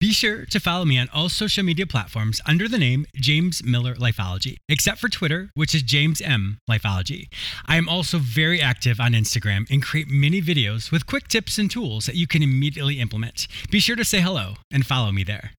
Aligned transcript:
Be 0.00 0.12
sure 0.12 0.44
to 0.46 0.60
follow 0.60 0.84
me 0.84 0.96
on 0.96 1.08
all 1.12 1.28
social 1.28 1.64
media 1.64 1.84
platforms 1.84 2.40
under 2.46 2.68
the 2.68 2.78
name 2.78 3.04
James 3.16 3.64
Miller 3.64 3.96
Lifeology, 3.96 4.58
except 4.68 5.00
for 5.00 5.08
Twitter, 5.08 5.50
which 5.54 5.74
is 5.74 5.82
James 5.82 6.20
M 6.20 6.60
Lifeology. 6.70 7.26
I 7.66 7.78
am 7.78 7.88
also 7.88 8.18
very 8.18 8.60
active 8.60 9.00
on 9.00 9.10
Instagram 9.10 9.68
and 9.68 9.82
create 9.82 10.06
many 10.08 10.40
videos 10.40 10.92
with 10.92 11.08
quick 11.08 11.26
tips 11.26 11.58
and 11.58 11.68
tools 11.68 12.06
that 12.06 12.14
you 12.14 12.28
can 12.28 12.44
immediately 12.44 13.00
implement. 13.00 13.48
Be 13.72 13.80
sure 13.80 13.96
to 13.96 14.04
say 14.04 14.20
hello 14.20 14.54
and 14.70 14.86
follow 14.86 15.10
me 15.10 15.24
there. 15.24 15.50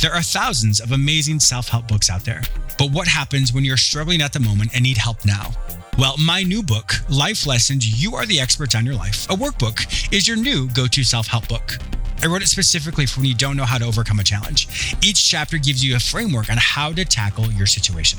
There 0.00 0.12
are 0.14 0.22
thousands 0.22 0.78
of 0.78 0.92
amazing 0.92 1.40
self 1.40 1.66
help 1.66 1.88
books 1.88 2.08
out 2.08 2.24
there, 2.24 2.42
but 2.78 2.92
what 2.92 3.08
happens 3.08 3.52
when 3.52 3.64
you're 3.64 3.76
struggling 3.76 4.22
at 4.22 4.32
the 4.32 4.38
moment 4.38 4.70
and 4.72 4.84
need 4.84 4.98
help 4.98 5.24
now? 5.24 5.50
Well, 5.98 6.14
my 6.16 6.44
new 6.44 6.62
book, 6.62 6.92
Life 7.10 7.44
Lessons 7.44 8.00
You 8.00 8.14
Are 8.14 8.24
the 8.24 8.38
Expert 8.38 8.76
on 8.76 8.86
Your 8.86 8.94
Life, 8.94 9.28
a 9.28 9.34
workbook, 9.34 10.14
is 10.14 10.28
your 10.28 10.36
new 10.36 10.68
go 10.68 10.86
to 10.86 11.02
self 11.02 11.26
help 11.26 11.48
book. 11.48 11.76
I 12.22 12.26
wrote 12.26 12.42
it 12.42 12.48
specifically 12.48 13.06
for 13.06 13.20
when 13.20 13.28
you 13.28 13.34
don't 13.34 13.56
know 13.56 13.64
how 13.64 13.78
to 13.78 13.86
overcome 13.86 14.20
a 14.20 14.24
challenge. 14.24 14.94
Each 15.02 15.28
chapter 15.28 15.56
gives 15.56 15.82
you 15.84 15.96
a 15.96 16.00
framework 16.00 16.50
on 16.50 16.58
how 16.58 16.92
to 16.92 17.04
tackle 17.04 17.50
your 17.52 17.66
situation. 17.66 18.18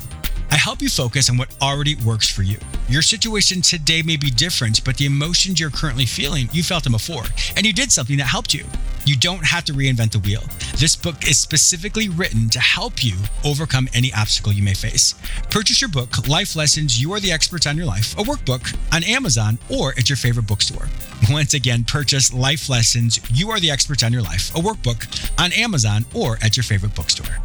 I 0.52 0.56
help 0.56 0.82
you 0.82 0.90
focus 0.90 1.30
on 1.30 1.38
what 1.38 1.56
already 1.62 1.96
works 1.96 2.30
for 2.30 2.44
you. 2.44 2.58
Your 2.90 3.02
situation 3.02 3.62
today 3.62 4.02
may 4.02 4.18
be 4.18 4.30
different, 4.30 4.84
but 4.84 4.98
the 4.98 5.06
emotions 5.06 5.62
you're 5.62 5.70
currently 5.70 6.06
feeling, 6.06 6.50
you 6.52 6.62
felt 6.62 6.84
them 6.84 6.92
before, 6.92 7.24
and 7.56 7.66
you 7.66 7.72
did 7.72 7.90
something 7.90 8.18
that 8.18 8.26
helped 8.26 8.54
you. 8.54 8.66
You 9.06 9.16
don't 9.16 9.46
have 9.46 9.64
to 9.66 9.74
reinvent 9.74 10.12
the 10.12 10.20
wheel. 10.20 10.44
This 10.76 10.98
book 10.98 11.26
is 11.26 11.40
specifically 11.40 12.10
written 12.10 12.50
to 12.50 12.60
help 12.60 13.02
you 13.02 13.16
overcome 13.46 13.88
any 13.94 14.12
obstacle 14.14 14.52
you 14.52 14.62
may 14.62 14.74
face. 14.74 15.16
Purchase 15.50 15.80
your 15.80 15.90
book, 15.90 16.28
Life 16.28 16.58
Lessons 16.58 17.02
You 17.02 17.14
Are 17.14 17.22
the 17.22 17.32
Experts 17.32 17.66
on 17.66 17.78
Your 17.78 17.86
Life, 17.86 18.14
a 18.20 18.22
workbook, 18.22 18.78
on 18.94 19.04
Amazon 19.04 19.58
or 19.70 19.92
at 19.92 20.10
your 20.10 20.18
favorite 20.18 20.48
bookstore. 20.48 20.90
Once 21.30 21.54
again, 21.54 21.86
purchase 21.86 22.34
Life 22.34 22.68
Lessons 22.68 23.22
You 23.32 23.52
Are 23.52 23.60
the 23.62 23.72
Experts 23.72 24.04
on 24.04 24.12
Your 24.12 24.22
Life, 24.22 24.54
a 24.54 24.60
workbook, 24.60 25.32
on 25.40 25.54
Amazon 25.54 26.06
or 26.14 26.38
at 26.42 26.58
your 26.58 26.66
favorite 26.66 26.94
bookstore. 26.94 27.38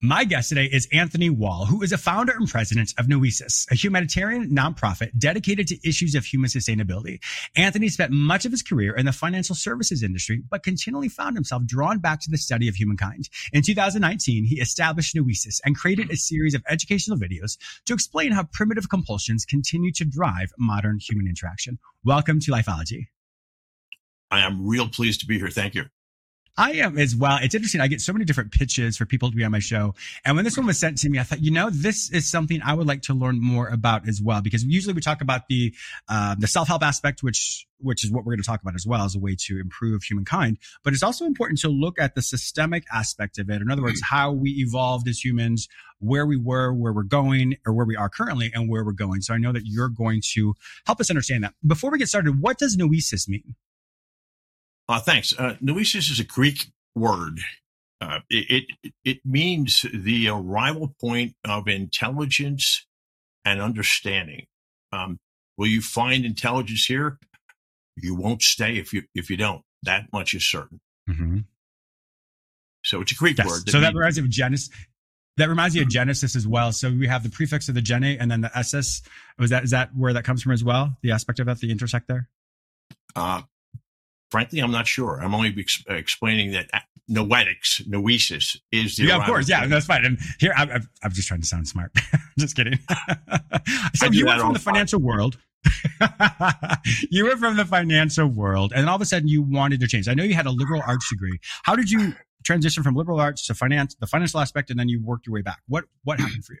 My 0.00 0.22
guest 0.22 0.50
today 0.50 0.66
is 0.66 0.86
Anthony 0.92 1.28
Wall, 1.28 1.66
who 1.66 1.82
is 1.82 1.90
a 1.90 1.98
founder 1.98 2.32
and 2.32 2.46
president 2.46 2.94
of 2.98 3.06
Noesis, 3.06 3.66
a 3.72 3.74
humanitarian 3.74 4.48
nonprofit 4.48 5.10
dedicated 5.18 5.66
to 5.66 5.88
issues 5.88 6.14
of 6.14 6.24
human 6.24 6.48
sustainability. 6.48 7.18
Anthony 7.56 7.88
spent 7.88 8.12
much 8.12 8.44
of 8.44 8.52
his 8.52 8.62
career 8.62 8.94
in 8.94 9.06
the 9.06 9.12
financial 9.12 9.56
services 9.56 10.04
industry, 10.04 10.40
but 10.48 10.62
continually 10.62 11.08
found 11.08 11.34
himself 11.34 11.64
drawn 11.66 11.98
back 11.98 12.20
to 12.20 12.30
the 12.30 12.38
study 12.38 12.68
of 12.68 12.76
humankind. 12.76 13.28
In 13.52 13.62
2019, 13.62 14.44
he 14.44 14.60
established 14.60 15.16
Noesis 15.16 15.60
and 15.64 15.76
created 15.76 16.12
a 16.12 16.16
series 16.16 16.54
of 16.54 16.62
educational 16.68 17.18
videos 17.18 17.58
to 17.86 17.92
explain 17.92 18.30
how 18.30 18.44
primitive 18.52 18.88
compulsions 18.88 19.44
continue 19.44 19.90
to 19.94 20.04
drive 20.04 20.52
modern 20.60 21.00
human 21.00 21.26
interaction. 21.26 21.76
Welcome 22.04 22.38
to 22.38 22.52
Lifeology. 22.52 23.08
I 24.30 24.42
am 24.46 24.64
real 24.64 24.86
pleased 24.86 25.18
to 25.22 25.26
be 25.26 25.40
here. 25.40 25.48
Thank 25.48 25.74
you. 25.74 25.86
I 26.58 26.72
am 26.72 26.98
as 26.98 27.14
well. 27.14 27.38
It's 27.40 27.54
interesting. 27.54 27.80
I 27.80 27.86
get 27.86 28.00
so 28.00 28.12
many 28.12 28.24
different 28.24 28.50
pitches 28.50 28.96
for 28.96 29.06
people 29.06 29.30
to 29.30 29.36
be 29.36 29.44
on 29.44 29.52
my 29.52 29.60
show. 29.60 29.94
And 30.24 30.34
when 30.34 30.44
this 30.44 30.56
one 30.56 30.66
was 30.66 30.76
sent 30.76 30.98
to 30.98 31.08
me, 31.08 31.20
I 31.20 31.22
thought, 31.22 31.40
you 31.40 31.52
know, 31.52 31.70
this 31.70 32.10
is 32.10 32.28
something 32.28 32.60
I 32.62 32.74
would 32.74 32.88
like 32.88 33.02
to 33.02 33.14
learn 33.14 33.40
more 33.40 33.68
about 33.68 34.08
as 34.08 34.20
well, 34.20 34.42
because 34.42 34.64
usually 34.64 34.92
we 34.92 35.00
talk 35.00 35.20
about 35.20 35.46
the, 35.48 35.72
uh, 36.08 36.34
the 36.36 36.48
self-help 36.48 36.82
aspect, 36.82 37.22
which, 37.22 37.64
which 37.78 38.02
is 38.02 38.10
what 38.10 38.24
we're 38.24 38.32
going 38.32 38.42
to 38.42 38.46
talk 38.46 38.60
about 38.60 38.74
as 38.74 38.84
well 38.84 39.04
as 39.04 39.14
a 39.14 39.20
way 39.20 39.36
to 39.46 39.60
improve 39.60 40.02
humankind. 40.02 40.58
But 40.82 40.94
it's 40.94 41.04
also 41.04 41.26
important 41.26 41.60
to 41.60 41.68
look 41.68 41.96
at 42.00 42.16
the 42.16 42.22
systemic 42.22 42.84
aspect 42.92 43.38
of 43.38 43.48
it. 43.50 43.62
In 43.62 43.70
other 43.70 43.82
words, 43.82 44.02
how 44.02 44.32
we 44.32 44.50
evolved 44.58 45.06
as 45.06 45.24
humans, 45.24 45.68
where 46.00 46.26
we 46.26 46.36
were, 46.36 46.72
where 46.72 46.92
we're 46.92 47.04
going, 47.04 47.56
or 47.66 47.72
where 47.72 47.86
we 47.86 47.94
are 47.94 48.08
currently 48.08 48.50
and 48.52 48.68
where 48.68 48.84
we're 48.84 48.90
going. 48.90 49.20
So 49.20 49.32
I 49.32 49.38
know 49.38 49.52
that 49.52 49.62
you're 49.64 49.88
going 49.88 50.22
to 50.32 50.54
help 50.86 50.98
us 50.98 51.08
understand 51.08 51.44
that. 51.44 51.54
Before 51.64 51.92
we 51.92 51.98
get 51.98 52.08
started, 52.08 52.40
what 52.40 52.58
does 52.58 52.76
noesis 52.76 53.28
mean? 53.28 53.54
Uh, 54.88 55.00
thanks. 55.00 55.34
Uh, 55.38 55.56
noesis 55.62 56.10
is 56.10 56.18
a 56.18 56.24
Greek 56.24 56.72
word. 56.94 57.40
Uh, 58.00 58.20
it, 58.30 58.64
it, 58.82 58.92
it 59.04 59.18
means 59.24 59.84
the 59.92 60.28
arrival 60.28 60.94
point 61.00 61.34
of 61.44 61.68
intelligence 61.68 62.86
and 63.44 63.60
understanding. 63.60 64.46
Um, 64.92 65.18
will 65.56 65.66
you 65.66 65.82
find 65.82 66.24
intelligence 66.24 66.84
here? 66.86 67.18
You 67.96 68.14
won't 68.14 68.42
stay 68.42 68.76
if 68.76 68.92
you 68.92 69.02
if 69.14 69.28
you 69.28 69.36
don't. 69.36 69.62
That 69.82 70.06
much 70.12 70.32
is 70.34 70.48
certain. 70.48 70.80
Mm-hmm. 71.10 71.38
So 72.84 73.00
it's 73.00 73.12
a 73.12 73.14
Greek 73.16 73.38
yes. 73.38 73.46
word. 73.46 73.68
so 73.68 73.80
that 73.80 73.94
reminds 73.94 74.18
me 74.18 74.24
of 74.24 74.30
Genesis. 74.30 74.70
That 75.36 75.48
reminds 75.48 75.74
me 75.74 75.82
of 75.82 75.88
Genesis 75.88 76.34
as 76.34 76.46
well. 76.48 76.72
So 76.72 76.90
we 76.90 77.06
have 77.06 77.22
the 77.22 77.30
prefix 77.30 77.68
of 77.68 77.74
the 77.74 77.82
gene 77.82 78.04
and 78.04 78.30
then 78.30 78.40
the 78.40 78.56
ss. 78.56 79.02
Was 79.38 79.50
that 79.50 79.64
is 79.64 79.70
that 79.70 79.94
where 79.96 80.12
that 80.12 80.24
comes 80.24 80.42
from 80.42 80.52
as 80.52 80.64
well? 80.64 80.96
The 81.02 81.12
aspect 81.12 81.40
of 81.40 81.46
that, 81.46 81.58
the 81.58 81.70
intersect 81.70 82.08
there. 82.08 82.28
Uh, 83.14 83.42
frankly, 84.30 84.60
I'm 84.60 84.70
not 84.70 84.86
sure. 84.86 85.20
I'm 85.22 85.34
only 85.34 85.54
ex- 85.58 85.84
explaining 85.88 86.52
that 86.52 86.68
uh, 86.72 86.80
noetics, 87.10 87.86
noesis 87.86 88.56
is 88.72 88.96
the. 88.96 89.04
Yeah, 89.04 89.18
of 89.18 89.24
course. 89.24 89.48
Yeah, 89.48 89.66
that's 89.66 89.86
fine. 89.86 90.04
And 90.04 90.18
here, 90.38 90.52
I, 90.56 90.64
I, 90.64 90.80
I'm 91.02 91.12
just 91.12 91.28
trying 91.28 91.40
to 91.40 91.46
sound 91.46 91.66
smart. 91.68 91.92
just 92.38 92.56
kidding. 92.56 92.78
so 93.94 94.06
you 94.06 94.26
were 94.26 94.38
from 94.38 94.52
the 94.52 94.58
financial 94.58 95.00
world. 95.00 95.38
you 97.10 97.24
were 97.24 97.36
from 97.36 97.56
the 97.56 97.64
financial 97.64 98.26
world, 98.26 98.72
and 98.74 98.88
all 98.88 98.96
of 98.96 99.02
a 99.02 99.06
sudden 99.06 99.28
you 99.28 99.42
wanted 99.42 99.80
to 99.80 99.88
change. 99.88 100.08
I 100.08 100.14
know 100.14 100.22
you 100.22 100.34
had 100.34 100.46
a 100.46 100.50
liberal 100.50 100.82
arts 100.86 101.08
degree. 101.10 101.38
How 101.64 101.74
did 101.74 101.90
you 101.90 102.14
transition 102.44 102.82
from 102.82 102.94
liberal 102.94 103.20
arts 103.20 103.46
to 103.46 103.54
finance, 103.54 103.96
the 103.98 104.06
financial 104.06 104.40
aspect, 104.40 104.70
and 104.70 104.78
then 104.78 104.88
you 104.88 105.02
worked 105.04 105.26
your 105.26 105.34
way 105.34 105.42
back? 105.42 105.60
What 105.66 105.84
what 106.04 106.20
happened 106.20 106.44
for 106.44 106.54
you? 106.54 106.60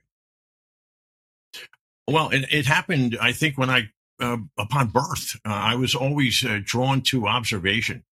Well, 2.08 2.30
it, 2.30 2.46
it 2.50 2.66
happened. 2.66 3.18
I 3.20 3.32
think 3.32 3.58
when 3.58 3.70
I 3.70 3.90
uh, 4.20 4.38
upon 4.58 4.88
birth. 4.88 5.36
Uh, 5.44 5.52
I 5.52 5.74
was 5.74 5.94
always 5.94 6.44
uh, 6.44 6.60
drawn 6.64 7.02
to 7.02 7.26
observation, 7.26 8.04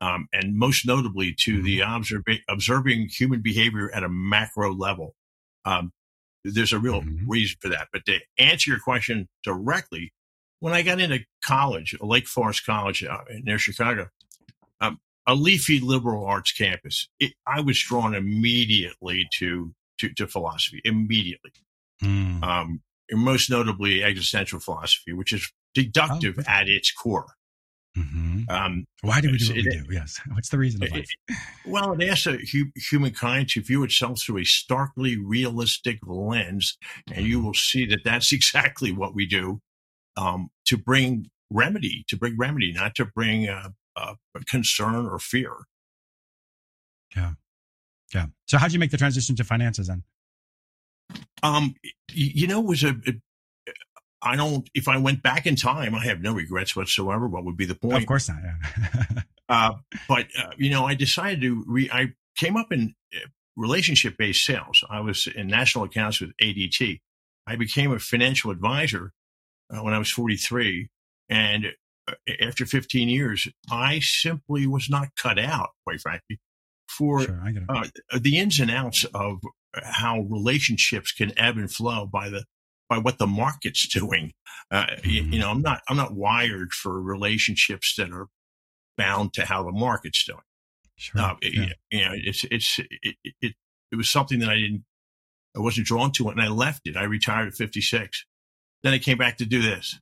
um, 0.00 0.28
and 0.32 0.56
most 0.56 0.86
notably 0.86 1.34
to 1.40 1.62
the 1.62 1.80
mm-hmm. 1.80 2.02
observa- 2.02 2.42
observing 2.48 3.08
human 3.08 3.40
behavior 3.40 3.90
at 3.94 4.04
a 4.04 4.08
macro 4.08 4.72
level. 4.72 5.14
Um, 5.64 5.92
there's 6.44 6.72
a 6.72 6.78
real 6.78 7.02
mm-hmm. 7.02 7.28
reason 7.28 7.56
for 7.60 7.68
that. 7.68 7.88
But 7.92 8.04
to 8.06 8.18
answer 8.38 8.70
your 8.70 8.80
question 8.80 9.28
directly, 9.44 10.12
when 10.60 10.72
I 10.72 10.82
got 10.82 11.00
into 11.00 11.20
college, 11.44 11.94
Lake 12.00 12.26
Forest 12.26 12.64
College 12.64 13.04
uh, 13.04 13.18
near 13.42 13.58
Chicago, 13.58 14.08
um, 14.80 15.00
a 15.26 15.34
leafy 15.34 15.80
liberal 15.80 16.24
arts 16.24 16.52
campus, 16.52 17.08
it, 17.18 17.32
I 17.46 17.60
was 17.60 17.78
drawn 17.78 18.14
immediately 18.14 19.26
to 19.38 19.74
to, 19.98 20.14
to 20.14 20.26
philosophy. 20.26 20.80
Immediately. 20.84 21.52
Mm. 22.02 22.78
Most 23.12 23.50
notably 23.50 24.02
existential 24.04 24.60
philosophy, 24.60 25.12
which 25.12 25.32
is 25.32 25.50
deductive 25.74 26.38
oh. 26.38 26.42
at 26.46 26.68
its 26.68 26.92
core. 26.92 27.34
Mm-hmm. 27.96 28.42
Um, 28.48 28.86
Why 29.02 29.20
do 29.20 29.30
we 29.30 29.38
do 29.38 29.48
what 29.48 29.56
it, 29.58 29.64
we 29.64 29.70
do? 29.70 29.84
Yes. 29.90 30.20
What's 30.32 30.48
the 30.48 30.58
reason 30.58 30.82
of 30.82 30.90
life? 30.92 31.08
It, 31.28 31.36
well, 31.66 31.92
it 31.92 32.08
asks 32.08 32.26
hu- 32.52 32.70
humankind 32.76 33.48
to 33.50 33.62
view 33.62 33.82
itself 33.82 34.20
through 34.20 34.38
a 34.38 34.44
starkly 34.44 35.16
realistic 35.16 35.98
lens, 36.06 36.78
and 37.12 37.26
you 37.26 37.38
mm-hmm. 37.38 37.46
will 37.46 37.54
see 37.54 37.86
that 37.86 38.00
that's 38.04 38.32
exactly 38.32 38.92
what 38.92 39.14
we 39.14 39.26
do 39.26 39.60
um, 40.16 40.50
to 40.66 40.76
bring 40.76 41.30
remedy, 41.50 42.04
to 42.08 42.16
bring 42.16 42.36
remedy, 42.36 42.72
not 42.72 42.94
to 42.94 43.04
bring 43.04 43.48
uh, 43.48 43.70
uh, 43.96 44.14
concern 44.46 45.06
or 45.06 45.18
fear. 45.18 45.52
Yeah. 47.16 47.32
Yeah. 48.14 48.26
So, 48.46 48.58
how'd 48.58 48.72
you 48.72 48.78
make 48.78 48.90
the 48.90 48.96
transition 48.96 49.36
to 49.36 49.44
finances 49.44 49.88
then? 49.88 50.04
Um, 51.42 51.74
you 52.12 52.46
know, 52.46 52.60
it 52.60 52.66
was 52.66 52.84
a, 52.84 52.94
I 54.22 54.36
don't, 54.36 54.68
if 54.74 54.88
I 54.88 54.98
went 54.98 55.22
back 55.22 55.46
in 55.46 55.56
time, 55.56 55.94
I 55.94 56.04
have 56.04 56.20
no 56.20 56.32
regrets 56.32 56.76
whatsoever. 56.76 57.26
What 57.26 57.44
would 57.44 57.56
be 57.56 57.66
the 57.66 57.74
point? 57.74 58.02
Of 58.02 58.06
course 58.06 58.28
not. 58.28 58.38
Yeah. 58.42 59.22
uh, 59.48 59.72
but, 60.08 60.26
uh, 60.38 60.50
you 60.56 60.70
know, 60.70 60.84
I 60.84 60.94
decided 60.94 61.40
to 61.42 61.64
re, 61.66 61.88
I 61.92 62.12
came 62.36 62.56
up 62.56 62.72
in 62.72 62.94
uh, 63.14 63.18
relationship 63.56 64.16
based 64.18 64.44
sales. 64.44 64.84
I 64.90 65.00
was 65.00 65.26
in 65.26 65.46
national 65.46 65.84
accounts 65.84 66.20
with 66.20 66.36
ADT. 66.42 67.00
I 67.46 67.56
became 67.56 67.92
a 67.92 67.98
financial 67.98 68.50
advisor 68.50 69.12
uh, 69.72 69.82
when 69.82 69.94
I 69.94 69.98
was 69.98 70.10
43. 70.10 70.88
And 71.30 71.66
uh, 72.06 72.14
after 72.42 72.66
15 72.66 73.08
years, 73.08 73.48
I 73.70 74.00
simply 74.00 74.66
was 74.66 74.90
not 74.90 75.08
cut 75.16 75.38
out, 75.38 75.70
quite 75.84 76.00
frankly, 76.00 76.38
for 76.88 77.22
sure, 77.22 77.42
uh, 77.68 77.86
the 78.18 78.38
ins 78.38 78.60
and 78.60 78.70
outs 78.70 79.04
of 79.14 79.40
how 79.82 80.20
relationships 80.20 81.12
can 81.12 81.36
ebb 81.38 81.56
and 81.56 81.70
flow 81.70 82.06
by 82.06 82.28
the 82.28 82.44
by 82.88 82.98
what 82.98 83.18
the 83.18 83.26
market's 83.26 83.86
doing. 83.86 84.32
Uh, 84.70 84.84
mm-hmm. 84.84 85.08
you, 85.08 85.22
you, 85.22 85.38
know, 85.38 85.50
I'm 85.50 85.62
not 85.62 85.80
I'm 85.88 85.96
not 85.96 86.14
wired 86.14 86.72
for 86.72 87.00
relationships 87.00 87.94
that 87.96 88.10
are 88.12 88.26
bound 88.96 89.32
to 89.34 89.46
how 89.46 89.62
the 89.62 89.72
market's 89.72 90.24
doing. 90.24 90.40
Sure. 90.96 91.20
Uh, 91.20 91.34
yeah. 91.42 91.66
You 91.90 92.04
know, 92.04 92.12
it's 92.14 92.44
it's 92.50 92.78
it, 93.02 93.16
it 93.40 93.54
it 93.92 93.96
was 93.96 94.10
something 94.10 94.40
that 94.40 94.50
I 94.50 94.56
didn't 94.56 94.84
I 95.56 95.60
wasn't 95.60 95.86
drawn 95.86 96.12
to, 96.12 96.28
it, 96.28 96.32
and 96.32 96.42
I 96.42 96.48
left 96.48 96.86
it. 96.86 96.96
I 96.96 97.04
retired 97.04 97.48
at 97.48 97.54
56. 97.54 98.24
Then 98.82 98.92
I 98.92 98.98
came 98.98 99.18
back 99.18 99.38
to 99.38 99.46
do 99.46 99.60
this. 99.60 99.98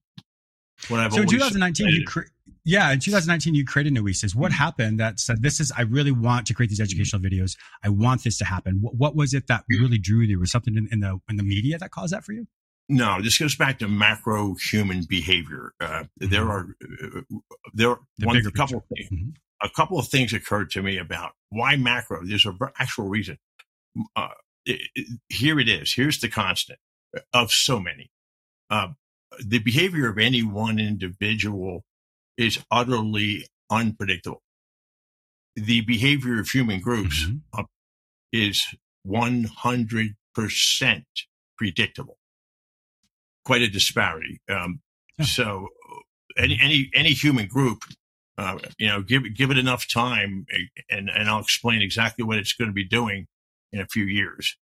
What 0.89 1.01
I've 1.01 1.13
so 1.13 1.23
in 1.23 1.29
2019, 1.29 1.89
you 1.89 2.05
cre- 2.07 2.23
yeah, 2.65 2.91
in 2.93 3.01
2019 3.01 3.55
you 3.55 3.65
created 3.65 3.95
Noesis. 3.95 4.35
What 4.35 4.53
happened 4.53 4.99
that 5.01 5.21
said 5.21 5.43
this 5.43 5.61
is 5.61 5.73
I 5.77 5.83
really 5.83 6.11
want 6.13 6.47
to 6.47 6.55
create 6.55 6.69
these 6.71 6.81
educational 6.81 7.21
videos. 7.23 7.57
I 7.85 7.89
want 7.89 8.25
this 8.25 8.39
to 8.39 8.45
happen. 8.45 8.79
What, 8.81 8.95
what 8.97 9.17
was 9.17 9.35
it 9.35 9.47
that 9.49 9.65
really 9.69 9.99
drew 9.99 10.21
you? 10.21 10.39
Was 10.41 10.51
something 10.51 10.77
in, 10.77 10.89
in 10.93 11.01
the 11.01 11.19
in 11.29 11.37
the 11.37 11.43
media 11.43 11.79
that 11.79 11.91
caused 11.91 12.13
that 12.13 12.25
for 12.25 12.33
you? 12.33 12.47
No, 12.89 13.21
this 13.21 13.37
goes 13.37 13.55
back 13.55 13.79
to 13.81 13.89
macro 13.89 14.55
human 14.55 15.05
behavior. 15.09 15.73
Uh, 15.81 16.05
There 16.17 16.45
Mhm. 16.45 16.49
are 16.49 16.77
uh, 16.83 17.39
there 17.75 17.91
are 17.91 18.01
The 18.19 18.27
one, 18.27 18.37
a 18.39 18.51
couple 18.51 18.85
things, 18.95 19.11
Mhm. 19.11 19.35
a 19.63 19.69
couple 19.71 19.99
of 19.99 20.09
things 20.09 20.33
occurred 20.33 20.71
to 20.71 20.83
me 20.83 20.97
about 20.99 21.33
why 21.51 21.77
macro. 21.77 22.25
There's 22.25 22.47
a 22.47 22.57
actual 22.79 23.09
reason. 23.09 23.39
Uh, 24.17 24.29
it, 24.65 24.81
it- 24.95 25.21
here 25.29 25.61
it 25.61 25.69
is. 25.69 25.93
Here's 25.95 26.19
the 26.21 26.29
constant 26.29 26.79
of 27.33 27.51
so 27.53 27.79
many. 27.81 28.11
Uh, 28.71 28.89
the 29.45 29.59
behavior 29.59 30.09
of 30.09 30.17
any 30.19 30.43
one 30.43 30.79
individual 30.79 31.85
is 32.39 32.59
utterly 32.71 33.47
unpredictable. 33.71 34.43
The 35.57 35.83
behavior 35.83 36.41
of 36.41 36.49
human 36.49 36.81
groups 36.81 37.27
Mhm. 37.27 37.43
uh, 37.53 37.65
is 38.33 38.75
100% 39.05 41.05
predictable. 41.59 42.19
Quite 43.45 43.63
a 43.63 43.69
disparity. 43.69 44.41
Um, 44.49 44.81
Yeah. 45.19 45.25
So 45.27 45.69
any, 46.37 46.59
any, 46.63 46.91
any 46.95 47.13
human 47.13 47.49
group, 47.49 47.83
uh, 48.39 48.59
you 48.79 48.87
know, 48.87 49.03
give, 49.03 49.35
give 49.35 49.51
it 49.51 49.59
enough 49.59 49.89
time 49.89 50.47
eh, 50.53 50.67
and, 50.89 51.11
and 51.11 51.29
I'll 51.29 51.41
explain 51.41 51.83
exactly 51.83 52.25
what 52.25 52.39
it's 52.39 52.53
going 52.53 52.69
to 52.69 52.73
be 52.75 52.85
doing 52.85 53.27
in 53.73 53.81
a 53.81 53.87
few 53.87 54.05
years. 54.05 54.57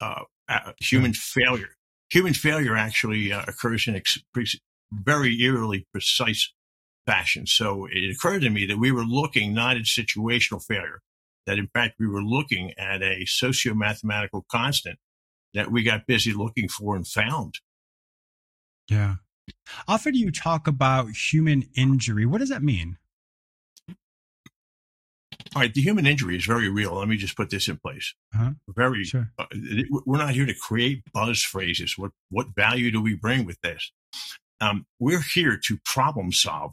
Uh, 0.00 0.22
uh, 0.48 0.72
human 0.78 1.12
failure, 1.12 1.74
human 2.08 2.34
failure 2.34 2.76
actually 2.76 3.32
uh, 3.32 3.42
occurs 3.48 3.88
in 3.88 3.96
ex- 3.96 4.22
pre- 4.32 4.46
very 4.92 5.40
eerily 5.42 5.86
precise 5.92 6.52
fashion. 7.10 7.46
So 7.46 7.88
it 7.90 8.08
occurred 8.14 8.42
to 8.42 8.50
me 8.50 8.66
that 8.66 8.78
we 8.78 8.92
were 8.92 9.04
looking 9.04 9.52
not 9.52 9.76
at 9.76 9.82
situational 9.82 10.64
failure, 10.64 11.00
that 11.46 11.58
in 11.58 11.68
fact 11.74 11.96
we 11.98 12.06
were 12.06 12.22
looking 12.22 12.72
at 12.78 13.02
a 13.02 13.24
socio-mathematical 13.26 14.46
constant 14.48 14.98
that 15.52 15.72
we 15.72 15.82
got 15.82 16.06
busy 16.06 16.32
looking 16.32 16.68
for 16.68 16.94
and 16.94 17.06
found. 17.06 17.54
Yeah. 18.88 19.16
Often 19.88 20.14
you 20.14 20.30
talk 20.30 20.68
about 20.68 21.10
human 21.10 21.68
injury. 21.74 22.26
What 22.26 22.38
does 22.38 22.50
that 22.50 22.62
mean? 22.62 22.98
All 25.56 25.62
right, 25.62 25.74
the 25.74 25.82
human 25.82 26.06
injury 26.06 26.36
is 26.36 26.46
very 26.46 26.68
real. 26.68 26.94
Let 26.94 27.08
me 27.08 27.16
just 27.16 27.36
put 27.36 27.50
this 27.50 27.66
in 27.66 27.78
place. 27.78 28.14
Uh-huh. 28.34 28.50
Very. 28.68 29.02
Sure. 29.02 29.32
Uh, 29.36 29.46
we're 30.06 30.18
not 30.18 30.34
here 30.34 30.46
to 30.46 30.54
create 30.54 31.02
buzz 31.12 31.42
phrases. 31.42 31.98
What 31.98 32.12
what 32.28 32.54
value 32.54 32.92
do 32.92 33.00
we 33.00 33.14
bring 33.14 33.44
with 33.44 33.60
this? 33.62 33.90
Um, 34.60 34.86
we're 35.00 35.22
here 35.22 35.58
to 35.66 35.78
problem 35.84 36.30
solve 36.30 36.72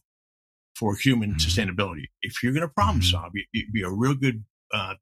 for 0.78 0.96
human 0.96 1.36
Mhm. 1.36 1.40
sustainability. 1.40 2.06
If 2.22 2.44
you're 2.44 2.54
going 2.54 2.68
to 2.68 2.74
problem 2.74 3.02
Mhm. 3.02 3.12
solve, 3.12 3.32
it, 3.36 3.48
it'd 3.54 3.74
be 3.74 3.82
a 3.82 3.90
real 3.90 4.14
good, 4.16 4.46
uh, 4.74 4.96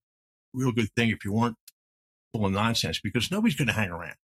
real 0.53 0.71
good 0.71 0.89
thing 0.95 1.09
if 1.09 1.25
you 1.25 1.33
weren't 1.33 1.57
full 2.33 2.45
of 2.45 2.53
nonsense 2.53 2.99
because 3.01 3.29
nobody's 3.31 3.55
going 3.55 3.67
to 3.67 3.73
hang 3.73 3.89
around 3.89 4.15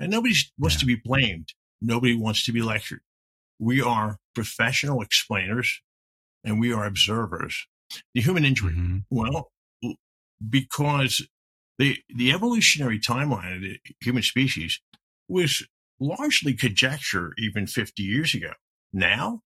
and 0.00 0.10
nobody 0.10 0.34
wants 0.58 0.76
Yeah. 0.76 0.80
to 0.80 0.86
be 0.86 0.96
blamed. 0.96 1.54
Nobody 1.80 2.14
wants 2.14 2.44
to 2.46 2.52
be 2.52 2.62
lectured. 2.62 3.02
We 3.58 3.80
are 3.80 4.18
professional 4.34 5.02
explainers 5.02 5.80
and 6.44 6.58
we 6.60 6.72
are 6.72 6.84
observers. 6.84 7.66
The 8.14 8.20
human 8.20 8.44
injury. 8.44 8.74
Mhm. 8.74 9.04
Well, 9.10 9.52
because 10.48 11.26
the 11.78 12.02
the 12.08 12.32
evolutionary 12.32 12.98
timeline 12.98 13.56
of 13.56 13.62
the 13.62 13.80
human 14.00 14.22
species 14.22 14.80
was 15.28 15.66
largely 16.00 16.54
conjecture 16.54 17.34
even 17.38 17.66
50 17.66 18.02
years 18.02 18.34
ago. 18.34 18.52
Now 18.92 19.42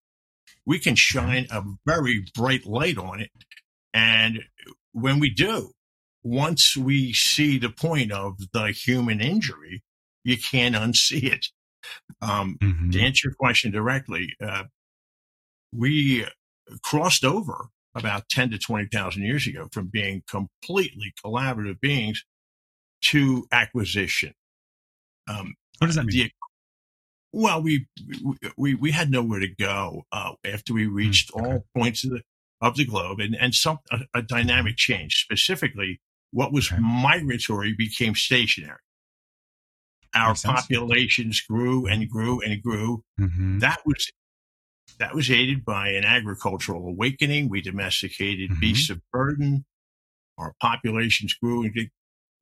we 0.64 0.78
can 0.78 0.94
shine 0.94 1.46
a 1.50 1.62
very 1.86 2.24
bright 2.34 2.66
light 2.66 2.98
on 2.98 3.20
it. 3.20 3.30
And 3.94 4.44
when 4.92 5.18
we 5.18 5.30
do, 5.30 5.72
once 6.22 6.76
we 6.76 7.12
see 7.12 7.58
the 7.58 7.70
point 7.70 8.12
of 8.12 8.36
the 8.52 8.70
human 8.72 9.20
injury, 9.20 9.82
you 10.24 10.38
can't 10.38 10.74
unsee 10.74 11.24
it. 11.24 11.46
Um, 12.20 12.56
Mhm. 12.60 12.92
to 12.92 13.00
answer 13.00 13.28
your 13.28 13.34
question 13.34 13.72
directly, 13.72 14.34
uh, 14.40 14.64
we 15.72 16.26
crossed 16.82 17.24
over 17.24 17.68
about 17.94 18.28
10 18.28 18.50
to 18.50 18.58
20,000 18.58 19.22
years 19.22 19.46
ago 19.46 19.68
from 19.72 19.88
being 19.88 20.22
completely 20.28 21.12
collaborative 21.24 21.80
beings 21.80 22.24
to 23.02 23.46
acquisition. 23.50 24.34
Um, 25.26 25.54
What 25.78 25.88
does 25.88 25.96
that 25.96 26.06
mean? 26.06 26.30
Well, 27.32 27.62
we, 27.62 27.86
we, 28.56 28.74
we 28.74 28.90
had 28.92 29.10
nowhere 29.10 29.40
to 29.40 29.48
go, 29.48 30.04
uh, 30.12 30.32
after 30.44 30.74
we 30.74 30.86
reached 30.86 31.30
Hmm, 31.32 31.40
okay. 31.40 31.50
all 31.52 31.66
points 31.76 32.04
of 32.04 32.10
the, 32.10 32.22
of 32.60 32.76
the 32.76 32.84
globe 32.84 33.20
and, 33.20 33.34
and 33.40 33.54
some, 33.54 33.78
a, 33.90 34.00
a 34.14 34.22
dynamic 34.22 34.76
change, 34.76 35.16
specifically 35.22 36.00
what 36.30 36.52
was 36.52 36.70
Okay. 36.70 36.80
migratory 36.80 37.74
became 37.76 38.14
stationary. 38.14 38.78
Our 40.14 40.28
Makes 40.28 40.42
sense. 40.42 40.60
populations 40.60 41.40
grew 41.40 41.86
and 41.86 42.08
grew 42.08 42.40
and 42.42 42.62
grew 42.62 43.02
Mhm. 43.18 43.60
that 43.60 43.80
was 43.86 44.10
that 44.98 45.14
was 45.14 45.30
aided 45.30 45.64
by 45.64 45.88
an 45.88 46.04
agricultural 46.04 46.86
awakening. 46.86 47.48
We 47.48 47.62
domesticated 47.62 48.50
Mhm. 48.50 48.60
beasts 48.60 48.90
of 48.90 49.00
burden. 49.10 49.64
Our 50.38 50.54
populations 50.60 51.34
grew 51.34 51.62
and 51.64 51.90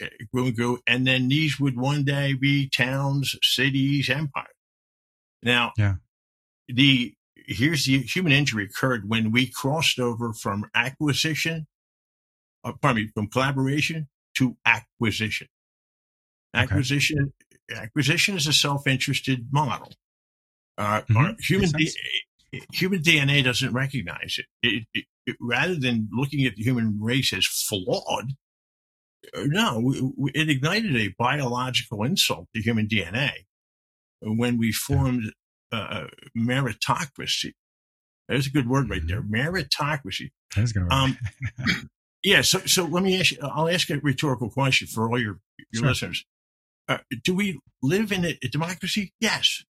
uh, 0.02 0.06
grew 0.32 0.46
and 0.46 0.56
grew, 0.56 0.81
and 0.87 1.06
then 1.06 1.28
these 1.28 1.60
would 1.60 1.76
one 1.76 2.04
day 2.04 2.32
be 2.32 2.69
towns, 2.69 3.37
cities, 3.42 4.10
empires. 4.10 4.48
Now, 5.42 5.72
Yeah. 5.76 5.94
the 6.69 7.14
here's 7.46 7.87
the 7.87 7.98
human 8.02 8.32
injury 8.32 8.64
occurred 8.64 9.08
when 9.08 9.32
we 9.32 9.46
crossed 9.50 9.98
over 9.98 10.32
from 10.32 10.66
acquisition, 10.75 11.66
uh, 12.64 12.72
pardon 12.81 13.04
me, 13.04 13.10
from 13.14 13.26
collaboration 13.28 14.08
to 14.37 14.56
acquisition. 14.64 15.48
Okay. 16.54 16.62
Acquisition, 16.64 17.32
acquisition 17.75 18.37
is 18.37 18.46
a 18.46 18.52
self-interested 18.52 19.52
model. 19.52 19.92
Uh, 20.78 21.02
Mhm. 21.02 21.16
our 21.16 21.37
human 21.40 21.70
D- 21.72 21.92
human 22.72 23.02
DNA 23.02 23.42
doesn't 23.42 23.72
recognize 23.72 24.38
it. 24.38 24.46
It, 24.62 24.87
it, 24.94 25.04
it. 25.26 25.37
Rather 25.40 25.75
than 25.76 26.08
looking 26.12 26.44
at 26.46 26.56
the 26.56 26.62
human 26.62 27.00
race 27.00 27.32
as 27.32 27.46
flawed, 27.46 28.32
uh, 29.34 29.44
no, 29.46 29.92
it 30.34 30.48
ignited 30.48 30.96
a 30.96 31.14
biological 31.19 32.02
insult 32.04 32.48
to 32.54 32.62
human 32.62 32.87
DNA 32.88 33.46
when 34.23 34.59
we 34.59 34.73
formed 34.73 35.33
uh, 35.73 36.07
meritocracy. 36.37 37.53
There's 38.29 38.47
a 38.47 38.50
good 38.50 38.69
word 38.69 38.89
right 38.91 39.03
there, 39.07 39.23
meritocracy. 39.23 40.31
That 40.55 40.62
is 40.62 40.73
gonna 40.73 40.87
work. 40.87 40.93
Um, 40.93 41.19
Yeah, 42.23 42.43
so 42.43 42.59
so 42.61 42.85
let 42.85 43.03
me 43.03 43.19
ask 43.19 43.31
you. 43.33 43.39
I'll 43.43 43.69
ask 43.69 43.89
a 43.89 43.99
rhetorical 43.99 44.50
question 44.50 44.87
for 44.87 45.09
all 45.09 45.19
your 45.19 45.41
your 45.73 45.81
Sure. 45.81 45.89
listeners. 45.89 46.25
Uh, 46.87 46.99
do 47.25 47.35
we 47.35 47.59
live 47.83 48.12
in 48.12 48.25
a, 48.25 48.39
a 48.43 48.49
democracy? 48.49 49.15
Yes, 49.21 49.65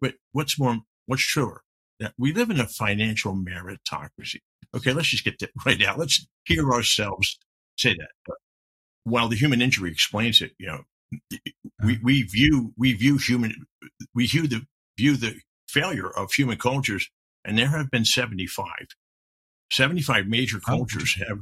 but 0.00 0.14
what's 0.32 0.58
more, 0.58 0.78
what's 1.06 1.22
truer? 1.26 1.62
That 1.98 2.14
we 2.16 2.32
live 2.32 2.48
in 2.48 2.58
a 2.58 2.66
financial 2.66 3.34
meritocracy. 3.34 4.40
Okay, 4.74 4.94
let's 4.94 5.08
just 5.08 5.24
get 5.24 5.38
that 5.40 5.50
right 5.66 5.82
out. 5.84 5.98
Let's 5.98 6.26
hear 6.44 6.72
ourselves 6.72 7.38
say 7.76 7.90
that. 7.94 8.10
But 8.26 8.36
while 9.04 9.28
the 9.28 9.36
human 9.36 9.60
injury 9.60 9.90
explains 9.90 10.40
it, 10.40 10.52
you 10.58 10.66
know, 10.68 10.84
we, 11.84 11.98
we 12.02 12.22
view 12.22 12.72
we 12.76 12.92
view 12.94 13.18
human 13.18 13.66
we 14.14 14.26
view 14.26 14.46
the 14.46 14.62
view 14.98 15.16
the 15.16 15.40
failure 15.68 16.10
of 16.10 16.32
human 16.32 16.58
cultures, 16.58 17.08
and 17.44 17.58
there 17.58 17.68
have 17.68 17.90
been 17.90 18.04
seventy 18.04 18.46
five. 18.46 18.86
75 19.72 20.26
major 20.26 20.58
Oh. 20.66 20.78
cultures 20.78 21.14
have 21.14 21.38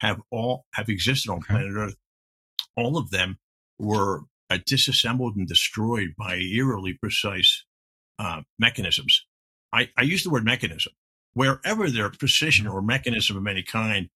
have 0.00 0.20
all 0.30 0.66
have 0.74 0.88
existed 0.88 1.30
on 1.30 1.40
planet 1.40 1.72
Earth. 1.76 1.96
All 2.76 2.96
of 2.98 3.10
them 3.10 3.38
were 3.78 4.22
uh, 4.50 4.58
disassembled 4.66 5.36
and 5.36 5.46
destroyed 5.46 6.14
by 6.18 6.36
eerily 6.36 6.94
precise 6.94 7.64
uh, 8.18 8.42
mechanisms. 8.58 9.24
I, 9.72 9.90
I 9.96 10.02
use 10.02 10.24
the 10.24 10.30
word 10.30 10.44
mechanism. 10.44 10.92
Wherever 11.32 11.88
their 11.90 12.10
precision 12.10 12.66
or 12.66 12.82
mechanism 12.82 13.36
of 13.36 13.46
any 13.46 13.62
kind 13.62 14.08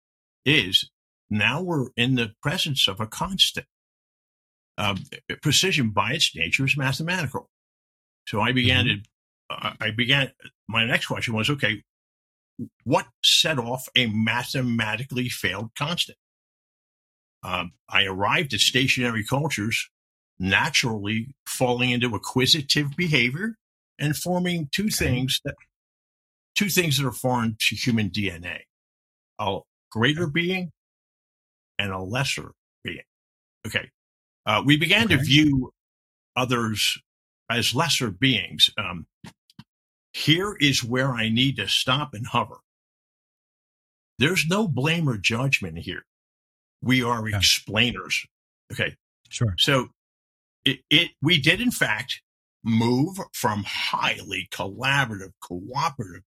is, 0.44 0.90
now 1.30 1.62
we're 1.62 1.90
in 1.96 2.14
the 2.16 2.32
presence 2.42 2.88
of 2.88 3.00
a 3.00 3.06
constant. 3.06 3.66
Um, 4.78 4.98
precision 5.42 5.90
by 5.90 6.12
its 6.12 6.34
nature 6.36 6.64
is 6.64 6.76
mathematical. 6.76 7.50
So 8.28 8.40
I 8.40 8.52
began 8.52 8.84
to, 8.84 8.96
uh, 9.50 9.72
I 9.80 9.90
began, 9.90 10.30
my 10.68 10.84
next 10.84 11.06
question 11.06 11.34
was, 11.34 11.50
okay, 11.50 11.82
what 12.84 13.06
set 13.22 13.58
off 13.58 13.88
a 13.96 14.06
mathematically 14.06 15.28
failed 15.28 15.70
constant? 15.76 16.16
Um, 17.42 17.72
I 17.88 18.04
arrived 18.04 18.54
at 18.54 18.60
stationary 18.60 19.24
cultures 19.24 19.90
naturally 20.38 21.34
falling 21.46 21.90
into 21.90 22.14
acquisitive 22.14 22.96
behavior 22.96 23.56
and 23.98 24.16
forming 24.16 24.68
two 24.72 24.88
things 24.88 25.40
that 25.44 25.54
two 26.54 26.68
things 26.68 26.98
that 26.98 27.06
are 27.06 27.12
foreign 27.12 27.56
to 27.58 27.76
human 27.76 28.10
DNA: 28.10 28.60
a 29.38 29.58
greater 29.90 30.26
being 30.26 30.70
and 31.78 31.92
a 31.92 32.00
lesser 32.00 32.52
being. 32.84 33.02
Okay, 33.66 33.90
uh, 34.48 34.62
we 34.66 34.78
began 34.78 35.08
to 35.08 35.18
view 35.18 35.72
others 36.36 36.98
as 37.50 37.74
lesser 37.74 38.10
beings. 38.10 38.70
Um, 38.78 39.06
here 40.12 40.56
is 40.60 40.82
where 40.82 41.12
I 41.12 41.28
need 41.28 41.56
to 41.58 41.68
stop 41.68 42.14
and 42.14 42.26
hover. 42.26 42.58
There's 44.18 44.46
no 44.48 44.66
blame 44.66 45.08
or 45.08 45.18
judgment 45.18 45.78
here. 45.78 46.04
We 46.82 47.02
are 47.02 47.28
Yeah. 47.28 47.36
explainers. 47.38 48.26
Okay. 48.72 48.96
Sure. 49.28 49.54
So 49.58 49.90
it, 50.64 50.80
it 50.90 51.12
we 51.22 51.40
did 51.40 51.60
in 51.60 51.70
fact 51.70 52.22
move 52.64 53.18
from 53.34 53.64
highly 53.66 54.48
collaborative, 54.52 55.32
cooperative 55.42 56.24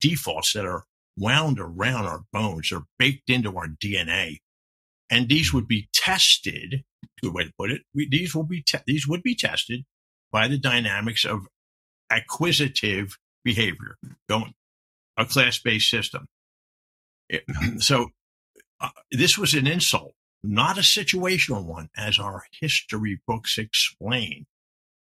defaults 0.00 0.54
that 0.54 0.66
are 0.66 0.84
wound 1.16 1.60
around 1.60 2.06
our 2.06 2.24
bones, 2.32 2.70
they're 2.70 2.86
baked 2.98 3.30
into 3.30 3.56
our 3.56 3.68
DNA. 3.68 4.38
And 5.10 5.28
these 5.28 5.52
would 5.52 5.68
be 5.68 5.88
tested, 5.92 6.84
good 7.22 7.34
way 7.34 7.44
to 7.44 7.52
put 7.58 7.70
it. 7.70 7.82
We, 7.94 8.08
these 8.08 8.34
will 8.34 8.44
be 8.44 8.62
te- 8.62 8.78
these 8.86 9.06
would 9.06 9.22
be 9.22 9.34
tested 9.34 9.84
by 10.30 10.48
the 10.48 10.58
dynamics 10.58 11.24
of 11.24 11.46
acquisitive 12.10 13.18
behavior, 13.44 13.96
going 14.28 14.54
a 15.16 15.24
class-based 15.24 15.88
system. 15.88 16.26
It- 17.28 17.44
so 17.82 18.08
uh, 18.80 18.90
this 19.10 19.38
was 19.38 19.54
an 19.54 19.66
insult, 19.66 20.14
not 20.42 20.78
a 20.78 20.82
situational 20.82 21.64
one, 21.64 21.88
as 21.96 22.18
our 22.18 22.44
history 22.60 23.20
books 23.26 23.58
explain. 23.58 24.46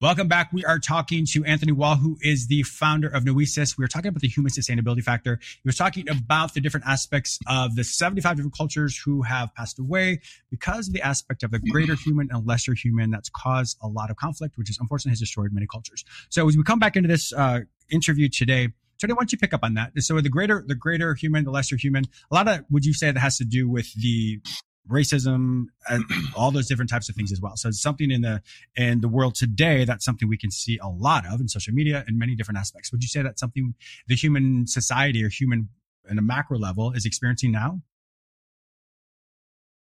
Welcome 0.00 0.28
back. 0.28 0.52
We 0.52 0.64
are 0.64 0.78
talking 0.78 1.26
to 1.30 1.44
Anthony 1.44 1.72
Wall, 1.72 1.96
who 1.96 2.18
is 2.20 2.46
the 2.46 2.62
founder 2.62 3.08
of 3.08 3.24
Noesis. 3.24 3.76
We 3.76 3.84
are 3.84 3.88
talking 3.88 4.10
about 4.10 4.20
the 4.20 4.28
human 4.28 4.52
sustainability 4.52 5.02
factor. 5.02 5.40
He 5.42 5.66
was 5.66 5.74
talking 5.74 6.08
about 6.08 6.54
the 6.54 6.60
different 6.60 6.86
aspects 6.86 7.36
of 7.48 7.74
the 7.74 7.82
75 7.82 8.36
different 8.36 8.56
cultures 8.56 8.96
who 8.96 9.22
have 9.22 9.52
passed 9.56 9.80
away 9.80 10.20
because 10.52 10.86
of 10.86 10.94
the 10.94 11.02
aspect 11.02 11.42
of 11.42 11.50
the 11.50 11.58
greater 11.58 11.96
human 11.96 12.28
and 12.30 12.46
lesser 12.46 12.74
human 12.74 13.10
that's 13.10 13.28
caused 13.28 13.76
a 13.82 13.88
lot 13.88 14.08
of 14.08 14.16
conflict, 14.16 14.56
which 14.56 14.70
is 14.70 14.78
unfortunately 14.80 15.10
has 15.10 15.18
destroyed 15.18 15.50
many 15.50 15.66
cultures. 15.66 16.04
So 16.28 16.46
as 16.46 16.56
we 16.56 16.62
come 16.62 16.78
back 16.78 16.94
into 16.94 17.08
this 17.08 17.32
uh, 17.32 17.62
interview 17.90 18.28
today, 18.28 18.68
Tony, 19.00 19.14
why 19.14 19.22
don't 19.22 19.32
you 19.32 19.38
pick 19.38 19.52
up 19.52 19.64
on 19.64 19.74
that? 19.74 19.92
So 19.98 20.20
the 20.20 20.28
greater, 20.28 20.64
the 20.64 20.76
greater 20.76 21.14
human, 21.14 21.42
the 21.44 21.50
lesser 21.50 21.76
human, 21.76 22.04
a 22.30 22.34
lot 22.34 22.46
of, 22.46 22.64
would 22.70 22.84
you 22.84 22.92
say 22.92 23.10
that 23.10 23.18
has 23.18 23.36
to 23.38 23.44
do 23.44 23.68
with 23.68 23.92
the 23.94 24.40
racism 24.88 25.66
and 25.88 26.04
all 26.36 26.50
those 26.50 26.66
different 26.66 26.90
types 26.90 27.08
of 27.08 27.14
things 27.14 27.32
as 27.32 27.40
well. 27.40 27.56
So 27.56 27.68
it's 27.68 27.80
something 27.80 28.10
in 28.10 28.22
the 28.22 28.42
in 28.76 29.00
the 29.00 29.08
world 29.08 29.34
today 29.34 29.84
that's 29.84 30.04
something 30.04 30.28
we 30.28 30.38
can 30.38 30.50
see 30.50 30.78
a 30.78 30.88
lot 30.88 31.26
of 31.26 31.40
in 31.40 31.48
social 31.48 31.74
media 31.74 32.04
in 32.08 32.18
many 32.18 32.34
different 32.34 32.58
aspects. 32.58 32.92
Would 32.92 33.02
you 33.02 33.08
say 33.08 33.22
that's 33.22 33.40
something 33.40 33.74
the 34.06 34.16
human 34.16 34.66
society 34.66 35.24
or 35.24 35.28
human 35.28 35.68
in 36.08 36.18
a 36.18 36.22
macro 36.22 36.58
level 36.58 36.92
is 36.92 37.04
experiencing 37.06 37.52
now? 37.52 37.80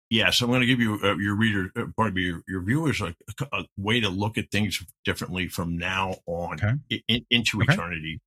Yes, 0.09 0.41
I'm 0.41 0.47
going 0.47 0.61
to 0.61 0.65
give 0.65 0.79
you 0.79 0.99
uh, 1.03 1.17
your 1.17 1.35
reader, 1.35 1.69
uh, 1.75 1.85
pardon 1.97 2.13
me, 2.15 2.21
your, 2.23 2.41
your 2.47 2.61
viewers 2.61 3.01
a, 3.01 3.13
a 3.51 3.65
way 3.77 3.99
to 3.99 4.07
look 4.07 4.37
at 4.37 4.51
things 4.51 4.81
differently 5.03 5.49
from 5.49 5.77
now 5.77 6.15
on 6.25 6.63
Okay. 6.63 7.01
in, 7.09 7.25
into 7.29 7.61
Okay. 7.61 7.73
eternity. 7.73 8.21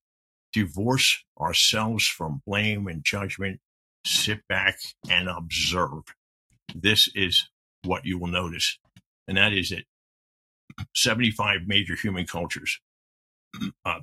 Divorce 0.52 1.24
ourselves 1.40 2.06
from 2.06 2.42
blame 2.46 2.86
and 2.86 3.02
judgment. 3.02 3.60
Sit 4.04 4.46
back 4.48 4.78
and 5.08 5.28
observe. 5.28 6.02
This 6.74 7.08
is 7.14 7.48
what 7.84 8.04
you 8.04 8.18
will 8.18 8.28
notice, 8.28 8.78
and 9.26 9.36
that 9.36 9.52
is 9.52 9.70
that 9.70 9.84
75 10.94 11.62
major 11.66 11.94
human 11.94 12.26
cultures. 12.26 12.80
Uh, 13.84 14.00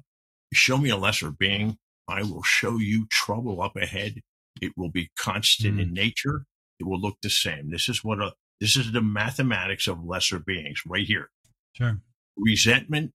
show 0.54 0.78
me 0.78 0.90
a 0.90 0.98
lesser 0.98 1.32
being, 1.32 1.78
I 2.08 2.24
will 2.24 2.44
show 2.44 2.78
you 2.78 3.06
trouble 3.10 3.62
up 3.62 3.76
ahead. 3.76 4.22
It 4.62 4.74
will 4.76 4.90
be 4.90 5.10
constant 5.18 5.80
in 5.80 5.94
nature. 5.94 6.46
It 6.80 6.86
will 6.86 7.00
look 7.00 7.18
the 7.22 7.30
same. 7.30 7.70
This 7.70 7.90
is 7.90 8.04
what 8.04 8.20
a 8.20 8.34
this 8.60 8.76
is 8.76 8.92
the 8.92 9.02
mathematics 9.02 9.88
of 9.88 10.04
lesser 10.04 10.40
beings 10.40 10.82
right 10.88 11.06
here. 11.06 11.30
Sure. 11.74 12.00
Resentment 12.36 13.12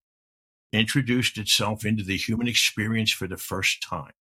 introduced 0.73 1.37
itself 1.37 1.85
into 1.85 2.05
the 2.05 2.17
human 2.17 2.47
experience 2.47 3.11
for 3.11 3.27
the 3.27 3.37
first 3.37 3.83
time. 3.83 4.13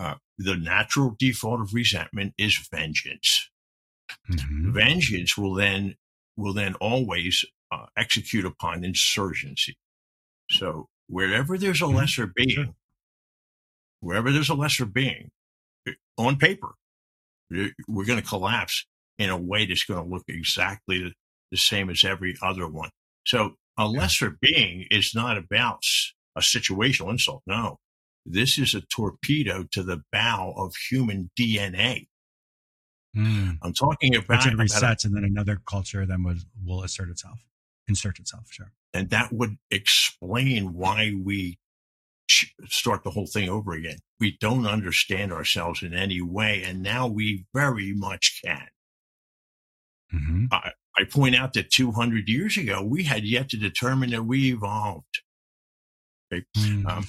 Uh, 0.00 0.14
the 0.36 0.56
natural 0.56 1.14
default 1.18 1.60
of 1.60 1.74
resentment 1.74 2.34
is 2.36 2.68
vengeance. 2.70 3.50
Mhm. 4.30 4.72
Vengeance 4.74 5.36
will 5.36 5.54
then 5.54 5.96
will 6.36 6.52
then 6.54 6.74
always 6.76 7.44
uh, 7.70 7.86
execute 7.96 8.44
upon 8.44 8.84
insurgency. 8.84 9.76
So 10.50 10.88
wherever 11.08 11.58
there's 11.58 11.82
a 11.82 11.86
Mhm. 11.86 11.94
lesser 11.96 12.26
being, 12.26 12.74
wherever 14.00 14.30
there's 14.32 14.48
a 14.48 14.54
lesser 14.54 14.86
being, 14.86 15.30
eh, 15.86 15.94
on 16.16 16.38
paper, 16.38 16.74
eh, 17.54 17.70
we're 17.88 18.04
going 18.06 18.20
to 18.22 18.26
collapse 18.28 18.86
in 19.18 19.30
a 19.30 19.36
way 19.38 19.66
that's 19.66 19.84
going 19.84 20.02
to 20.02 20.08
look 20.10 20.24
exactly 20.28 20.98
the, 21.02 21.12
the 21.50 21.56
same 21.56 21.90
as 21.90 22.04
every 22.04 22.36
other 22.42 22.68
one. 22.68 22.90
So 23.26 23.56
a 23.76 23.86
lesser 23.88 24.38
being 24.40 24.86
is 24.90 25.14
not 25.14 25.38
about 25.38 25.82
a 26.36 26.40
situational 26.40 27.10
insult. 27.10 27.42
No, 27.46 27.78
this 28.26 28.58
is 28.58 28.74
a 28.74 28.80
torpedo 28.82 29.64
to 29.72 29.82
the 29.82 30.02
bow 30.12 30.52
of 30.56 30.74
human 30.90 31.30
DNA. 31.38 32.08
Mm. 33.16 33.58
I'm 33.62 33.72
talking 33.72 34.14
about, 34.14 34.46
it 34.46 34.52
about 34.54 34.66
a- 34.66 34.68
resets 34.68 35.04
and 35.04 35.14
then 35.16 35.24
another 35.24 35.60
culture 35.68 36.04
then 36.06 36.22
would 36.24 36.38
will 36.64 36.82
assert 36.82 37.08
itself, 37.08 37.40
insert 37.88 38.18
itself. 38.18 38.48
Sure. 38.50 38.72
and 38.94 39.10
that 39.10 39.32
would 39.32 39.56
explain 39.70 40.74
why 40.74 41.12
we 41.20 41.58
start 42.66 43.02
the 43.04 43.10
whole 43.10 43.26
thing 43.26 43.48
over 43.48 43.72
again. 43.72 43.98
We 44.20 44.36
don't 44.38 44.66
understand 44.66 45.32
ourselves 45.32 45.82
in 45.82 45.94
any 45.94 46.20
way, 46.20 46.62
and 46.62 46.82
now 46.82 47.06
we 47.06 47.46
very 47.54 47.92
much 47.94 48.40
can. 48.44 48.68
hmm 50.10 50.46
I 50.50 51.04
point 51.04 51.36
out 51.36 51.52
that 51.52 51.70
200 51.70 52.28
years 52.28 52.56
ago, 52.56 52.82
we 52.82 53.04
had 53.04 53.24
yet 53.24 53.48
to 53.50 53.56
determine 53.56 54.10
that 54.10 54.24
we 54.24 54.52
evolved. 54.52 55.22
Mm. 56.34 56.86
Um, 56.86 57.06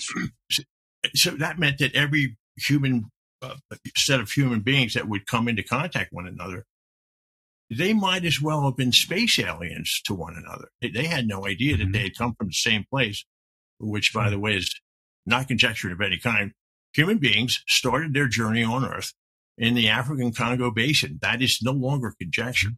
so 1.16 1.32
that 1.32 1.58
meant 1.58 1.80
that 1.80 1.96
every 1.96 2.38
human 2.58 3.10
uh, 3.42 3.56
set 3.96 4.20
of 4.20 4.32
human 4.32 4.62
beings 4.62 4.94
that 4.94 5.08
would 5.08 5.26
come 5.28 5.48
into 5.48 5.64
contact 5.64 6.12
one 6.14 6.28
another, 6.28 6.66
they 7.70 7.94
might 7.94 8.26
as 8.26 8.42
well 8.42 8.64
have 8.66 8.76
been 8.78 8.92
space 8.92 9.38
aliens 9.40 10.02
to 10.06 10.14
one 10.14 10.36
another. 10.36 10.70
They, 10.82 10.90
they 10.90 11.06
had 11.06 11.28
no 11.28 11.46
idea 11.48 11.78
that 11.78 11.92
they 11.92 12.04
had 12.04 12.18
come 12.18 12.34
from 12.36 12.48
the 12.48 12.54
same 12.54 12.86
place, 12.90 13.26
which, 13.80 14.14
by 14.14 14.30
the 14.30 14.40
way, 14.40 14.56
is 14.58 14.74
not 15.26 15.48
conjecture 15.48 15.92
of 15.92 16.02
any 16.02 16.18
kind. 16.18 16.54
Human 16.94 17.20
beings 17.20 17.64
started 17.68 18.14
their 18.14 18.28
journey 18.28 18.64
on 18.64 18.84
Earth 18.84 19.14
in 19.58 19.76
the 19.76 19.88
African 19.90 20.34
Congo 20.34 20.72
Basin. 20.72 21.20
That 21.22 21.42
is 21.42 21.60
no 21.62 21.72
longer 21.72 22.16
conjecture. 22.20 22.72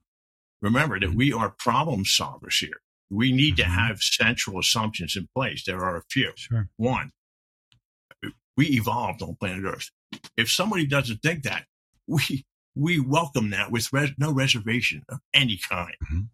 Remember 0.61 0.99
that 0.99 1.09
Mhm. 1.11 1.15
we 1.15 1.31
are 1.33 1.49
problem 1.51 2.03
solvers 2.05 2.59
here. 2.59 2.81
we 3.13 3.33
need 3.33 3.57
to 3.57 3.63
Mhm. 3.63 3.73
have 3.75 4.01
central 4.01 4.57
assumptions 4.57 5.17
in 5.17 5.27
place. 5.35 5.65
There 5.65 5.83
are 5.83 5.97
a 5.97 6.03
few. 6.09 6.31
Sure. 6.37 6.69
One, 6.77 7.11
we 8.55 8.67
evolved 8.67 9.21
on 9.21 9.35
planet 9.35 9.65
Earth. 9.65 9.91
If 10.37 10.51
somebody 10.51 10.85
doesn't 10.85 11.21
think 11.21 11.43
that, 11.43 11.65
we 12.07 12.45
we 12.75 12.99
welcome 12.99 13.49
that 13.51 13.71
with 13.71 13.91
res- 13.91 14.11
no 14.17 14.31
reservation 14.31 15.03
of 15.09 15.19
any 15.33 15.57
kind. 15.57 15.95
Mhm. 16.11 16.29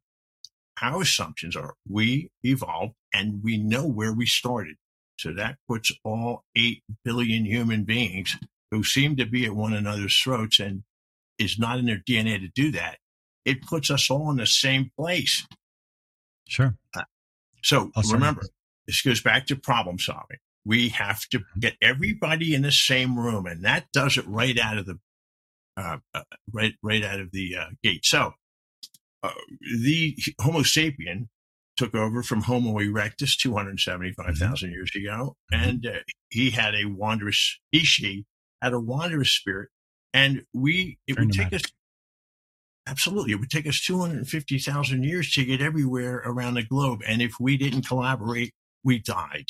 Our 0.82 1.02
assumptions 1.02 1.56
are 1.56 1.74
we 1.88 2.30
evolved 2.44 2.94
and 3.14 3.42
we 3.44 3.58
know 3.58 3.88
where 3.88 4.14
we 4.14 4.28
started. 4.28 4.76
So 5.20 5.34
that 5.34 5.58
puts 5.68 5.92
all 6.04 6.46
8 6.56 6.84
billion 7.04 7.46
human 7.46 7.84
beings 7.86 8.36
who 8.70 8.84
seem 8.84 9.16
to 9.16 9.26
be 9.26 9.46
at 9.46 9.56
one 9.56 9.74
another's 9.74 10.16
throats 10.16 10.60
and 10.60 10.84
is 11.40 11.58
not 11.58 11.80
in 11.80 11.86
their 11.88 11.98
DNA 12.08 12.38
to 12.40 12.48
do 12.50 12.70
that. 12.72 13.00
It 13.44 13.64
puts 13.64 13.90
us 13.90 14.10
all 14.12 14.30
in 14.30 14.38
the 14.38 14.46
same 14.46 14.92
place. 14.96 15.48
Sure. 16.48 16.78
So 17.64 17.92
Oh, 17.96 18.02
sorry. 18.04 18.14
remember, 18.20 18.44
this 18.86 19.02
goes 19.02 19.22
back 19.22 19.48
to 19.48 19.56
problem 19.56 19.98
solving. 19.98 20.38
We 20.68 20.90
have 20.90 21.22
to 21.30 21.40
Mm-hmm. 21.40 21.60
get 21.62 21.76
everybody 21.82 22.54
in 22.56 22.62
the 22.64 22.72
same 22.72 23.18
room, 23.20 23.46
and 23.48 23.64
that 23.66 23.86
does 23.94 24.18
it 24.18 24.28
right 24.28 24.58
out 24.60 24.78
of 24.78 24.86
the 24.86 25.00
uh, 25.78 25.98
uh, 26.14 26.24
right 26.54 26.74
right 26.84 27.04
out 27.04 27.20
of 27.22 27.32
the 27.32 27.56
uh, 27.58 27.70
gate. 27.84 28.06
So 28.06 28.34
uh, 29.24 29.32
the 29.84 30.18
Homo 30.42 30.60
sapien 30.62 31.30
took 31.78 31.94
over 31.96 32.24
from 32.24 32.42
Homo 32.44 32.80
erectus 32.80 33.38
275,000 33.38 34.72
years 34.72 34.92
ago, 34.96 35.36
Mhm. 35.54 35.68
and 35.68 35.86
uh, 35.88 36.00
he 36.30 36.52
had 36.52 36.76
a 36.76 36.86
wondrous 36.86 37.60
he 37.72 37.80
she 37.80 38.26
had 38.62 38.74
a 38.74 38.80
wondrous 38.80 39.32
spirit, 39.32 39.70
and 40.14 40.44
we 40.54 41.00
it 41.08 41.16
Very 41.16 41.28
would 41.28 41.34
take 41.34 41.54
us 41.54 41.64
Absolutely. 42.88 43.34
It 43.34 43.40
would 43.42 43.50
take 43.50 43.68
us 43.68 43.82
250,000 43.82 45.04
years 45.04 45.32
to 45.34 45.44
get 45.46 45.62
everywhere 45.62 46.24
around 46.26 46.54
the 46.56 46.64
globe. 46.64 47.02
And 47.06 47.22
if 47.22 47.34
we 47.40 47.58
didn't 47.58 47.86
collaborate, 47.86 48.54
we 48.84 49.00
died. 49.00 49.48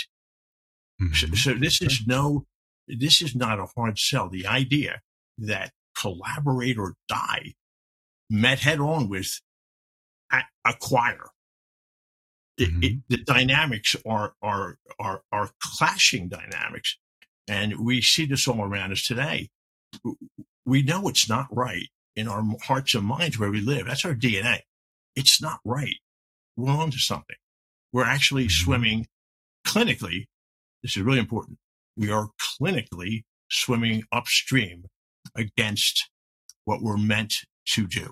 So, 1.00 1.28
Mhm. 1.28 1.38
so 1.38 1.54
this 1.54 1.82
is 1.82 2.06
no, 2.08 2.46
this 2.88 3.22
is 3.22 3.36
not 3.36 3.60
a 3.60 3.68
hard 3.76 4.00
sell. 4.00 4.30
The 4.30 4.48
idea 4.48 5.02
that 5.38 5.72
collaborate 5.96 6.78
or 6.78 6.96
die 7.08 7.54
met 8.30 8.60
head 8.60 8.80
on 8.80 9.10
with 9.10 9.40
acquire. 10.66 11.28
Mm-hmm. 12.60 12.84
it, 12.84 12.94
the 13.08 13.18
dynamics 13.18 13.96
are, 14.04 14.34
are, 14.42 14.80
are, 15.00 15.22
are 15.32 15.52
clashing 15.62 16.28
dynamics. 16.28 16.98
And 17.48 17.80
we 17.86 18.02
see 18.02 18.26
this 18.26 18.48
all 18.48 18.62
around 18.64 18.92
us 18.92 19.04
today. 19.06 19.50
We 20.66 20.82
know 20.82 21.08
it's 21.08 21.30
not 21.30 21.46
right 21.52 21.88
in 22.16 22.28
our 22.28 22.44
hearts 22.64 22.96
and 22.96 23.06
minds 23.06 23.38
where 23.38 23.52
we 23.52 23.62
live. 23.62 23.86
That's 23.86 24.04
our 24.06 24.16
DNA. 24.16 24.62
It's 25.16 25.40
not 25.40 25.60
right. 25.64 25.98
We're 26.56 26.72
onto 26.72 26.98
something. 26.98 27.36
We're 27.94 28.06
actually 28.06 28.48
Mhm. 28.48 28.52
swimming 28.52 29.08
clinically. 29.66 30.26
This 30.84 30.96
is 30.98 31.04
really 31.04 31.20
important. 31.20 31.58
We 31.96 32.12
are 32.12 32.30
clinically 32.40 33.24
swimming 33.50 34.04
upstream 34.12 34.86
against 35.36 36.10
what 36.66 36.82
we're 36.82 36.98
meant 36.98 37.34
to 37.74 37.88
do. 37.88 38.12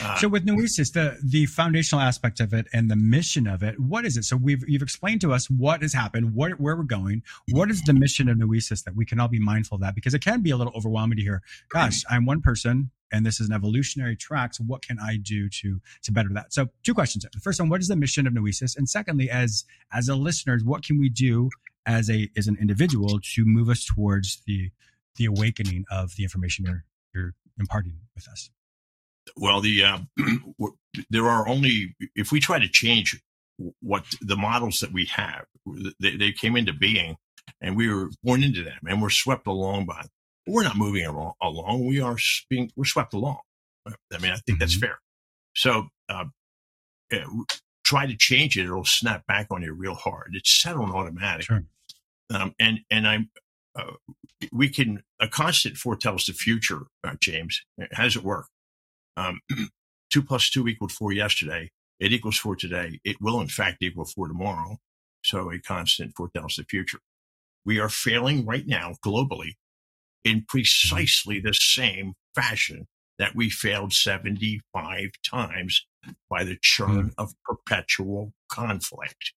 Uh, 0.00 0.16
So 0.16 0.28
with 0.28 0.44
Noesis, 0.44 0.92
the 0.92 1.18
the 1.24 1.46
foundational 1.46 2.02
aspect 2.02 2.40
of 2.40 2.52
it 2.52 2.66
and 2.72 2.90
the 2.90 2.96
mission 2.96 3.46
of 3.46 3.62
it, 3.62 3.78
what 3.78 4.04
is 4.04 4.16
it? 4.16 4.24
So 4.24 4.36
we've 4.36 4.62
you've 4.66 4.82
explained 4.82 5.20
to 5.20 5.32
us 5.32 5.48
what 5.48 5.82
has 5.82 5.92
happened, 5.92 6.34
what 6.34 6.58
where 6.60 6.76
we're 6.76 6.82
going. 6.82 7.22
What 7.50 7.70
is 7.70 7.82
the 7.82 7.92
mission 7.92 8.28
of 8.28 8.36
Noesis 8.36 8.82
that 8.84 8.96
we 8.96 9.04
can 9.04 9.20
all 9.20 9.28
be 9.28 9.38
mindful 9.38 9.76
of 9.76 9.82
that? 9.82 9.94
Because 9.94 10.14
it 10.14 10.20
can 10.24 10.42
be 10.42 10.50
a 10.50 10.56
little 10.56 10.72
overwhelming 10.76 11.16
to 11.18 11.22
hear, 11.22 11.42
gosh, 11.68 12.02
I'm 12.10 12.26
one 12.26 12.40
person 12.40 12.90
and 13.14 13.24
this 13.24 13.40
is 13.40 13.48
an 13.48 13.54
evolutionary 13.54 14.16
track. 14.16 14.54
So 14.54 14.64
what 14.64 14.82
can 14.82 14.98
I 14.98 15.16
do 15.16 15.48
to 15.48 15.80
to 16.02 16.12
better 16.12 16.28
that? 16.34 16.52
So 16.52 16.68
two 16.82 16.94
questions. 16.94 17.24
The 17.32 17.40
first 17.40 17.60
one, 17.60 17.68
what 17.68 17.80
is 17.80 17.88
the 17.88 17.96
mission 17.96 18.26
of 18.26 18.32
Noesis? 18.32 18.76
And 18.76 18.88
secondly, 18.88 19.30
as 19.30 19.64
as 19.92 20.08
a 20.08 20.14
listeners, 20.16 20.64
what 20.64 20.82
can 20.82 20.98
we 20.98 21.08
do 21.08 21.50
as 21.86 22.10
a 22.10 22.28
as 22.36 22.46
an 22.48 22.56
individual 22.60 23.20
to 23.34 23.44
move 23.44 23.68
us 23.68 23.84
towards 23.84 24.42
the 24.46 24.70
the 25.16 25.26
awakening 25.26 25.84
of 25.90 26.16
the 26.16 26.24
information 26.24 26.64
you're 26.64 26.84
you're 27.14 27.34
imparting 27.58 28.00
with 28.14 28.28
us? 28.28 28.50
well, 29.36 29.60
the 29.60 29.82
uh, 29.84 29.98
there 31.10 31.28
are 31.28 31.48
only 31.48 31.94
if 32.14 32.32
we 32.32 32.40
try 32.40 32.58
to 32.58 32.68
change 32.68 33.20
what 33.80 34.04
the 34.20 34.36
models 34.36 34.80
that 34.80 34.92
we 34.92 35.06
have, 35.06 35.44
they, 36.00 36.16
they 36.16 36.32
came 36.32 36.56
into 36.56 36.72
being, 36.72 37.16
and 37.60 37.76
we 37.76 37.88
were 37.88 38.10
born 38.22 38.42
into 38.42 38.64
them, 38.64 38.80
and 38.88 39.00
we're 39.00 39.10
swept 39.10 39.46
along 39.46 39.86
by. 39.86 40.04
We're 40.46 40.64
not 40.64 40.76
moving 40.76 41.06
along. 41.06 41.86
We 41.86 42.00
are 42.00 42.16
being 42.50 42.70
we're 42.76 42.84
swept 42.84 43.14
along. 43.14 43.40
I 43.86 44.18
mean, 44.18 44.32
I 44.32 44.36
think 44.46 44.58
that's 44.58 44.76
Mhm. 44.76 44.80
fair. 44.80 45.00
So, 45.56 45.88
uh, 46.08 46.26
uh, 47.12 47.26
try 47.84 48.06
to 48.06 48.16
change 48.16 48.58
it; 48.58 48.64
it'll 48.64 48.84
snap 48.84 49.26
back 49.26 49.48
on 49.50 49.62
you 49.62 49.72
real 49.72 49.94
hard. 49.94 50.32
It's 50.34 50.50
set 50.62 50.76
on 50.76 50.90
automatic. 50.90 51.46
Sure. 51.46 51.64
Um, 52.30 52.54
and 52.58 52.80
and 52.90 53.06
I'm 53.08 53.30
uh, 53.78 53.92
we 54.52 54.68
can 54.68 55.02
a 55.20 55.28
constant 55.28 55.76
foretells 55.78 56.26
the 56.26 56.32
future, 56.34 56.82
uh, 57.04 57.16
James. 57.20 57.62
How 57.92 58.04
does 58.04 58.16
it 58.16 58.24
work? 58.24 58.48
Um, 59.16 59.40
two 60.10 60.22
plus 60.22 60.50
two 60.50 60.68
equaled 60.68 60.92
four 60.92 61.12
yesterday. 61.12 61.70
It 62.00 62.12
equals 62.12 62.38
four 62.38 62.56
today. 62.56 63.00
It 63.04 63.20
will 63.20 63.40
in 63.40 63.48
fact 63.48 63.78
equal 63.82 64.04
four 64.06 64.28
tomorrow. 64.28 64.78
So 65.24 65.50
a 65.50 65.58
constant 65.58 66.14
foretells 66.16 66.56
the 66.56 66.64
future. 66.64 67.00
We 67.64 67.78
are 67.80 67.88
failing 67.88 68.46
right 68.46 68.66
now 68.66 68.94
globally 69.04 69.54
in 70.24 70.44
precisely 70.48 71.40
the 71.40 71.52
same 71.54 72.14
fashion 72.34 72.86
that 73.18 73.36
we 73.36 73.48
failed 73.48 73.92
75 73.92 75.10
times 75.24 75.86
by 76.28 76.42
the 76.44 76.58
churn 76.60 77.12
of 77.16 77.32
perpetual 77.44 78.32
conflict. 78.50 79.32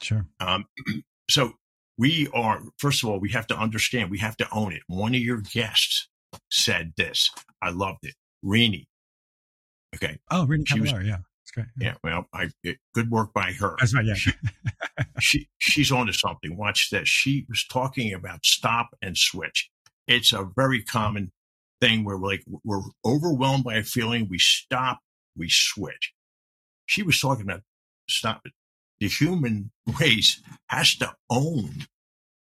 Sure. 0.00 0.26
Um, 0.40 0.64
so 1.30 1.52
we 1.98 2.28
are, 2.32 2.62
first 2.78 3.02
of 3.02 3.10
all, 3.10 3.20
we 3.20 3.30
have 3.30 3.46
to 3.48 3.56
understand, 3.56 4.10
we 4.10 4.18
have 4.18 4.36
to 4.38 4.48
own 4.52 4.72
it. 4.72 4.82
One 4.86 5.14
of 5.14 5.20
your 5.20 5.38
guests 5.40 6.08
said 6.50 6.94
this. 6.96 7.30
I 7.60 7.70
loved 7.70 8.04
it. 8.04 8.14
Rini. 8.44 8.86
Okay. 9.94 10.18
Oh, 10.30 10.46
Rita 10.46 10.64
She 10.66 10.80
was- 10.80 10.92
yeah. 10.92 11.18
That's 11.44 11.50
great. 11.52 11.66
Yeah. 11.78 11.94
Well, 12.02 12.26
I, 12.32 12.50
it, 12.62 12.78
good 12.94 13.10
work 13.10 13.34
by 13.34 13.52
her. 13.52 13.74
That's 13.78 13.94
right, 13.94 14.06
yeah. 14.06 14.14
She, 14.14 14.32
she, 15.20 15.48
she's 15.58 15.92
onto 15.92 16.12
something. 16.12 16.56
Watch 16.56 16.90
this. 16.90 17.08
She 17.08 17.44
was 17.48 17.64
talking 17.70 18.14
about 18.14 18.44
stop 18.46 18.90
and 19.02 19.18
switch. 19.18 19.68
It's 20.06 20.32
a 20.32 20.48
very 20.56 20.82
common 20.82 21.32
thing 21.80 22.04
where 22.04 22.16
we're 22.16 22.28
like, 22.28 22.44
we're 22.64 22.82
overwhelmed 23.04 23.64
by 23.64 23.74
a 23.74 23.82
feeling. 23.82 24.28
We 24.28 24.38
stop, 24.38 25.00
we 25.36 25.48
switch. 25.48 26.12
She 26.86 27.02
was 27.02 27.20
talking 27.20 27.42
about 27.42 27.62
stop 28.08 28.42
it. 28.44 28.52
The 29.00 29.08
human 29.08 29.70
race 30.00 30.40
has 30.68 30.94
to 30.96 31.14
own 31.30 31.86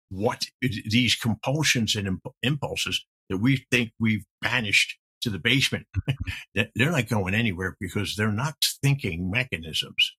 what 0.10 0.46
these 0.62 1.16
compulsions 1.16 1.96
and 1.96 2.20
impulses 2.44 3.06
that 3.30 3.38
we 3.38 3.66
think 3.72 3.92
we've 4.00 4.26
banished 4.42 4.98
to 5.22 5.30
the 5.30 5.40
basement. 5.40 5.88
They're 6.54 6.92
not 6.92 7.10
going 7.10 7.34
anywhere 7.34 7.76
because 7.80 8.16
they're 8.16 8.32
not 8.32 8.56
thinking 8.84 9.32
mechanisms. 9.32 10.14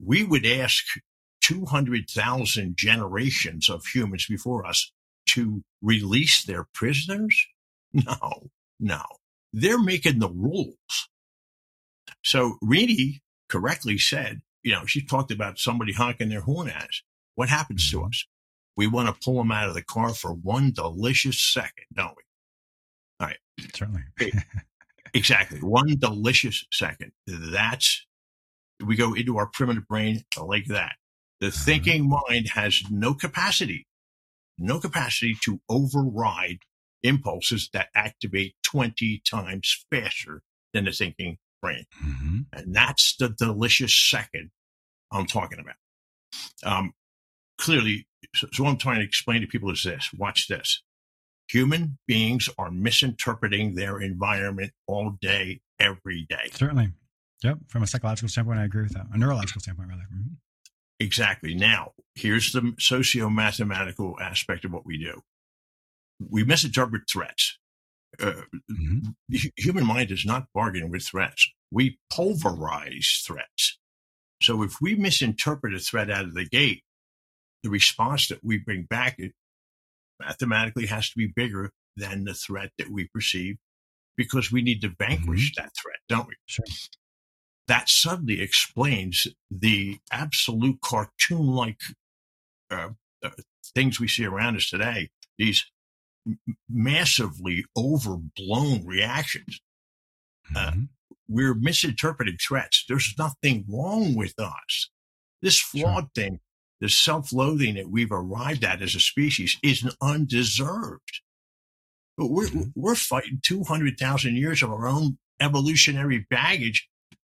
We 0.00 0.22
would 0.22 0.46
ask 0.46 0.84
200,000 1.42 2.76
generations 2.76 3.68
of 3.68 3.84
humans 3.86 4.26
before 4.26 4.64
us 4.64 4.92
to 5.36 5.62
release 5.82 6.44
their 6.44 6.66
prisoners? 6.74 7.46
No, 7.92 8.48
no. 8.78 9.02
They're 9.52 9.78
making 9.82 10.18
the 10.18 10.28
rules. 10.28 11.08
So 12.22 12.56
Reedy 12.60 13.22
correctly 13.48 13.96
said, 13.98 14.42
you 14.62 14.72
know, 14.72 14.84
she 14.86 15.04
talked 15.04 15.30
about 15.30 15.58
somebody 15.58 15.92
honking 15.92 16.28
their 16.28 16.40
horn 16.42 16.68
at 16.68 16.82
us. 16.82 17.02
What 17.36 17.48
happens 17.48 17.90
to 17.90 18.02
us? 18.04 18.26
We 18.76 18.86
want 18.86 19.08
to 19.08 19.18
pull 19.24 19.38
them 19.38 19.52
out 19.52 19.68
of 19.68 19.74
the 19.74 19.82
car 19.82 20.12
for 20.12 20.32
one 20.32 20.72
delicious 20.72 21.40
second, 21.42 21.86
don't 21.94 22.14
we? 22.16 22.22
All 23.20 23.28
right. 23.28 23.38
Certainly. 23.74 24.02
Exactly. 25.14 25.60
One 25.60 25.96
delicious 25.98 26.64
second. 26.72 27.12
That's, 27.26 28.04
we 28.84 28.96
go 28.96 29.14
into 29.14 29.38
our 29.38 29.46
primitive 29.46 29.88
brain 29.88 30.24
like 30.38 30.66
that. 30.66 30.96
The 31.40 31.46
Uh-huh. 31.48 31.64
thinking 31.64 32.08
mind 32.08 32.48
has 32.50 32.82
no 32.90 33.14
capacity, 33.14 33.86
no 34.58 34.80
capacity 34.80 35.36
to 35.44 35.60
override 35.68 36.60
impulses 37.02 37.68
that 37.72 37.88
activate 37.94 38.54
20 38.64 39.22
times 39.28 39.86
faster 39.90 40.42
than 40.72 40.84
the 40.84 40.92
thinking 40.92 41.38
brain. 41.62 41.84
hmm 41.92 42.40
And 42.52 42.74
that's 42.74 43.16
the 43.16 43.28
delicious 43.28 43.94
second 43.94 44.50
I'm 45.12 45.26
talking 45.26 45.58
about. 45.58 45.76
Um, 46.64 46.92
clearly, 47.58 48.06
so, 48.34 48.48
so 48.52 48.64
what 48.64 48.70
I'm 48.70 48.78
trying 48.78 48.98
to 48.98 49.04
explain 49.04 49.40
to 49.40 49.46
people 49.46 49.70
is 49.70 49.82
this 49.82 50.10
watch 50.16 50.48
this. 50.48 50.82
Human 51.48 51.98
beings 52.08 52.48
are 52.58 52.72
misinterpreting 52.72 53.76
their 53.76 54.00
environment 54.00 54.72
all 54.88 55.16
day, 55.20 55.60
every 55.78 56.26
day. 56.28 56.50
Certainly. 56.52 56.88
Yep. 57.44 57.58
From 57.68 57.84
a 57.84 57.86
psychological 57.86 58.28
standpoint, 58.28 58.58
I 58.58 58.64
agree 58.64 58.82
with 58.82 58.94
that. 58.94 59.06
A 59.12 59.18
neurological 59.18 59.60
standpoint, 59.60 59.90
rather. 59.90 60.08
Mhm. 60.12 60.36
Exactly. 60.98 61.54
Now, 61.54 61.92
here's 62.16 62.52
the 62.52 62.74
socio 62.78 63.28
mathematical 63.28 64.18
aspect 64.20 64.64
of 64.64 64.72
what 64.72 64.86
we 64.86 64.98
do. 64.98 65.22
We 66.18 66.44
misinterpret 66.44 67.02
threats. 67.08 67.58
Uh, 68.18 68.42
Mhm. 68.70 69.14
the 69.28 69.52
human 69.56 69.84
mind 69.86 70.08
does 70.08 70.24
not 70.24 70.52
bargain 70.54 70.88
with 70.88 71.06
threats. 71.06 71.50
We 71.70 71.98
pulverize 72.10 73.22
threats. 73.26 73.78
So 74.42 74.62
if 74.62 74.80
we 74.80 74.94
misinterpret 74.94 75.74
a 75.74 75.78
threat 75.78 76.10
out 76.10 76.24
of 76.24 76.34
the 76.34 76.46
gate, 76.46 76.84
the 77.62 77.68
response 77.70 78.28
that 78.28 78.42
we 78.42 78.56
bring 78.58 78.84
back 78.84 79.18
it 79.18 79.34
mathematically 80.18 80.86
has 80.86 81.10
to 81.10 81.18
be 81.18 81.26
bigger 81.26 81.72
than 81.96 82.24
the 82.24 82.34
threat 82.34 82.72
that 82.78 82.88
we 82.88 83.08
perceive 83.08 83.56
because 84.16 84.50
we 84.50 84.62
need 84.62 84.80
to 84.80 84.94
vanquish 84.98 85.52
mm-hmm. 85.52 85.62
that 85.62 85.72
threat, 85.80 85.98
don't 86.08 86.28
we? 86.28 86.34
Sure. 86.46 86.64
That 87.68 87.88
suddenly 87.88 88.40
explains 88.40 89.26
the 89.50 89.98
absolute 90.10 90.80
cartoon 90.80 91.46
like 91.46 91.80
uh, 92.70 92.88
uh, 93.22 93.30
things 93.74 94.00
we 94.00 94.08
see 94.08 94.24
around 94.24 94.56
us 94.56 94.68
today, 94.68 95.10
these 95.38 95.64
massively 96.68 97.64
overblown 97.76 98.84
reactions. 98.84 99.60
Uh, 100.54 100.70
mm-hmm. 100.70 100.82
we're 101.28 101.54
misinterpreting 101.54 102.36
threats. 102.36 102.84
There's 102.88 103.14
nothing 103.18 103.64
wrong 103.68 104.14
with 104.14 104.34
us. 104.38 104.90
This 105.42 105.60
flawed 105.60 106.10
sure. 106.16 106.24
thing, 106.24 106.40
this 106.80 106.96
self 106.96 107.32
loathing 107.32 107.74
that 107.74 107.90
we've 107.90 108.12
arrived 108.12 108.64
at 108.64 108.82
as 108.82 108.94
a 108.94 109.00
species 109.00 109.56
is 109.62 109.88
undeserved. 110.00 111.20
But 112.16 112.28
we're, 112.28 112.46
mm-hmm. 112.46 112.70
we're 112.74 112.94
fighting 112.94 113.40
200,000 113.42 114.36
years 114.36 114.62
of 114.62 114.70
our 114.70 114.86
own 114.86 115.18
evolutionary 115.40 116.26
baggage 116.30 116.88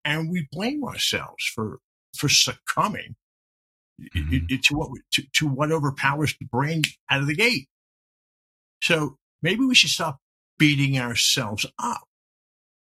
and 0.05 0.29
we 0.29 0.47
blame 0.51 0.83
ourselves 0.83 1.43
for, 1.53 1.79
for 2.15 2.29
succumbing 2.29 3.15
mm-hmm. 3.99 4.55
to 4.61 4.75
what, 4.75 4.89
to, 5.11 5.23
to 5.33 5.47
what 5.47 5.71
overpowers 5.71 6.35
the 6.39 6.45
brain 6.45 6.83
out 7.09 7.21
of 7.21 7.27
the 7.27 7.35
gate. 7.35 7.67
So 8.81 9.17
maybe 9.41 9.65
we 9.65 9.75
should 9.75 9.89
stop 9.89 10.19
beating 10.59 10.99
ourselves 10.99 11.65
up 11.79 12.03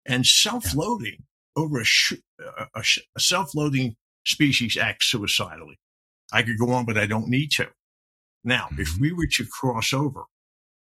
and 0.05 0.25
self-loading 0.25 1.17
yeah. 1.19 1.63
over 1.63 1.79
a, 1.79 1.85
sh- 1.85 2.13
a, 2.39 2.67
a, 2.75 2.83
a 3.15 3.19
self-loading 3.19 3.95
species 4.25 4.77
acts 4.77 5.09
suicidally. 5.09 5.79
I 6.33 6.43
could 6.43 6.57
go 6.57 6.71
on, 6.71 6.85
but 6.85 6.97
I 6.97 7.05
don't 7.05 7.27
need 7.27 7.51
to. 7.51 7.67
Now, 8.43 8.65
mm-hmm. 8.65 8.81
if 8.81 8.97
we 8.99 9.11
were 9.11 9.27
to 9.33 9.45
cross 9.45 9.93
over 9.93 10.23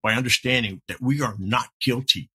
by 0.04 0.13
understanding 0.13 0.82
that 0.88 1.02
we 1.02 1.22
are 1.22 1.36
not 1.38 1.67
guilty 1.82 2.30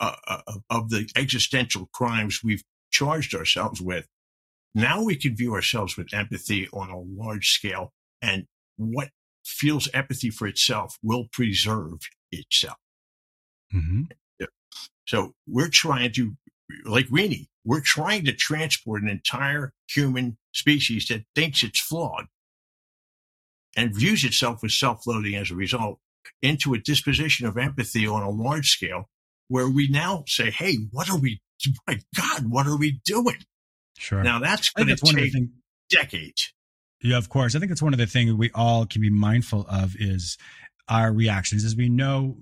uh, 0.00 0.16
uh, 0.26 0.40
of 0.70 0.90
the 0.90 1.08
existential 1.16 1.88
crimes 1.92 2.40
we've 2.44 2.62
charged 2.90 3.34
ourselves 3.34 3.80
with, 3.80 4.06
now 4.74 5.02
we 5.02 5.16
can 5.16 5.36
view 5.36 5.54
ourselves 5.54 5.96
with 5.96 6.12
empathy 6.12 6.68
on 6.72 6.90
a 6.90 6.98
large 6.98 7.50
scale 7.50 7.92
and 8.20 8.46
what 8.76 9.10
feels 9.44 9.88
empathy 9.94 10.30
for 10.30 10.46
itself 10.46 10.98
will 11.02 11.26
preserve 11.32 12.00
itself. 12.32 12.78
Mm-hmm. 13.72 14.02
So 15.06 15.34
we're 15.46 15.68
trying 15.68 16.12
to, 16.12 16.32
like 16.86 17.06
Rini, 17.08 17.48
we're 17.64 17.82
trying 17.82 18.24
to 18.24 18.32
transport 18.32 19.02
an 19.02 19.08
entire 19.08 19.72
human 19.88 20.38
species 20.52 21.06
that 21.08 21.24
thinks 21.34 21.62
it's 21.62 21.80
flawed 21.80 22.26
and 23.76 23.94
views 23.94 24.24
itself 24.24 24.64
as 24.64 24.78
self-loathing 24.78 25.34
as 25.34 25.50
a 25.50 25.54
result 25.54 25.98
into 26.40 26.72
a 26.72 26.78
disposition 26.78 27.46
of 27.46 27.58
empathy 27.58 28.06
on 28.06 28.22
a 28.22 28.30
large 28.30 28.70
scale 28.70 29.10
where 29.48 29.68
we 29.68 29.88
now 29.88 30.24
say, 30.26 30.50
Hey, 30.50 30.76
what 30.90 31.10
are 31.10 31.18
we, 31.18 31.42
my 31.86 32.00
God, 32.16 32.50
what 32.50 32.66
are 32.66 32.78
we 32.78 33.00
doing? 33.04 33.44
Sure. 33.96 34.22
Now 34.22 34.38
that's 34.40 34.70
going 34.70 34.88
to 34.88 34.96
take 34.96 35.32
thing, 35.32 35.50
decades. 35.90 36.52
Yeah, 37.02 37.18
of 37.18 37.28
course. 37.28 37.54
I 37.54 37.58
think 37.58 37.70
it's 37.70 37.82
one 37.82 37.92
of 37.92 37.98
the 37.98 38.06
things 38.06 38.32
we 38.32 38.50
all 38.54 38.86
can 38.86 39.02
be 39.02 39.10
mindful 39.10 39.66
of 39.68 39.94
is 39.98 40.38
our 40.88 41.12
reactions. 41.12 41.64
As 41.64 41.76
we 41.76 41.88
know, 41.88 42.36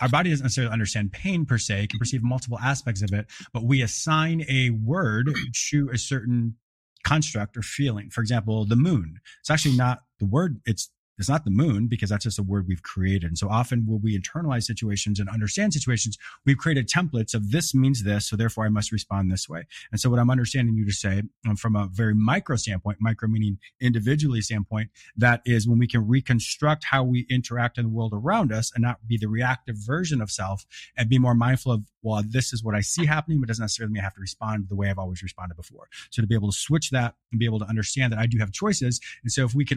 our 0.00 0.08
body 0.08 0.30
doesn't 0.30 0.44
necessarily 0.44 0.72
understand 0.72 1.12
pain 1.12 1.44
per 1.44 1.58
se, 1.58 1.84
it 1.84 1.90
can 1.90 1.98
perceive 1.98 2.22
multiple 2.22 2.58
aspects 2.58 3.02
of 3.02 3.12
it, 3.12 3.26
but 3.52 3.64
we 3.64 3.82
assign 3.82 4.44
a 4.48 4.70
word 4.70 5.30
to 5.70 5.90
a 5.92 5.98
certain 5.98 6.56
construct 7.04 7.56
or 7.56 7.62
feeling. 7.62 8.10
For 8.10 8.20
example, 8.20 8.64
the 8.64 8.76
moon. 8.76 9.20
It's 9.40 9.50
actually 9.50 9.76
not 9.76 10.00
the 10.18 10.26
word, 10.26 10.60
it's 10.64 10.90
it's 11.18 11.28
not 11.28 11.44
the 11.44 11.50
moon 11.50 11.86
because 11.86 12.10
that's 12.10 12.24
just 12.24 12.38
a 12.38 12.42
word 12.42 12.66
we've 12.68 12.82
created. 12.82 13.24
And 13.24 13.38
so 13.38 13.48
often 13.48 13.84
when 13.86 14.00
we 14.02 14.18
internalize 14.18 14.64
situations 14.64 15.18
and 15.18 15.28
understand 15.28 15.72
situations, 15.72 16.18
we've 16.46 16.58
created 16.58 16.88
templates 16.88 17.34
of 17.34 17.50
this 17.50 17.74
means 17.74 18.04
this. 18.04 18.28
So 18.28 18.36
therefore 18.36 18.64
I 18.64 18.68
must 18.68 18.92
respond 18.92 19.30
this 19.30 19.48
way. 19.48 19.66
And 19.90 20.00
so 20.00 20.10
what 20.10 20.18
I'm 20.18 20.30
understanding 20.30 20.76
you 20.76 20.86
to 20.86 20.92
say 20.92 21.22
um, 21.48 21.56
from 21.56 21.76
a 21.76 21.88
very 21.92 22.14
micro 22.14 22.56
standpoint, 22.56 22.98
micro 23.00 23.28
meaning 23.28 23.58
individually 23.80 24.40
standpoint, 24.40 24.90
that 25.16 25.42
is 25.44 25.68
when 25.68 25.78
we 25.78 25.86
can 25.86 26.06
reconstruct 26.06 26.84
how 26.84 27.02
we 27.02 27.26
interact 27.30 27.78
in 27.78 27.84
the 27.84 27.90
world 27.90 28.12
around 28.14 28.52
us 28.52 28.70
and 28.74 28.82
not 28.82 29.06
be 29.06 29.16
the 29.16 29.28
reactive 29.28 29.76
version 29.76 30.20
of 30.20 30.30
self 30.30 30.64
and 30.96 31.08
be 31.08 31.18
more 31.18 31.34
mindful 31.34 31.72
of, 31.72 31.82
well, 32.02 32.22
this 32.26 32.52
is 32.52 32.62
what 32.62 32.74
I 32.74 32.80
see 32.80 33.06
happening, 33.06 33.40
but 33.40 33.48
doesn't 33.48 33.62
necessarily 33.62 33.92
mean 33.92 34.00
I 34.00 34.04
have 34.04 34.14
to 34.14 34.20
respond 34.20 34.66
the 34.68 34.76
way 34.76 34.88
I've 34.88 34.98
always 34.98 35.22
responded 35.22 35.56
before. 35.56 35.88
So 36.10 36.22
to 36.22 36.28
be 36.28 36.34
able 36.34 36.50
to 36.50 36.56
switch 36.56 36.90
that 36.90 37.14
and 37.32 37.38
be 37.38 37.44
able 37.44 37.58
to 37.58 37.66
understand 37.66 38.12
that 38.12 38.18
I 38.18 38.26
do 38.26 38.38
have 38.38 38.52
choices. 38.52 39.00
And 39.22 39.32
so 39.32 39.44
if 39.44 39.54
we 39.54 39.64
can 39.64 39.66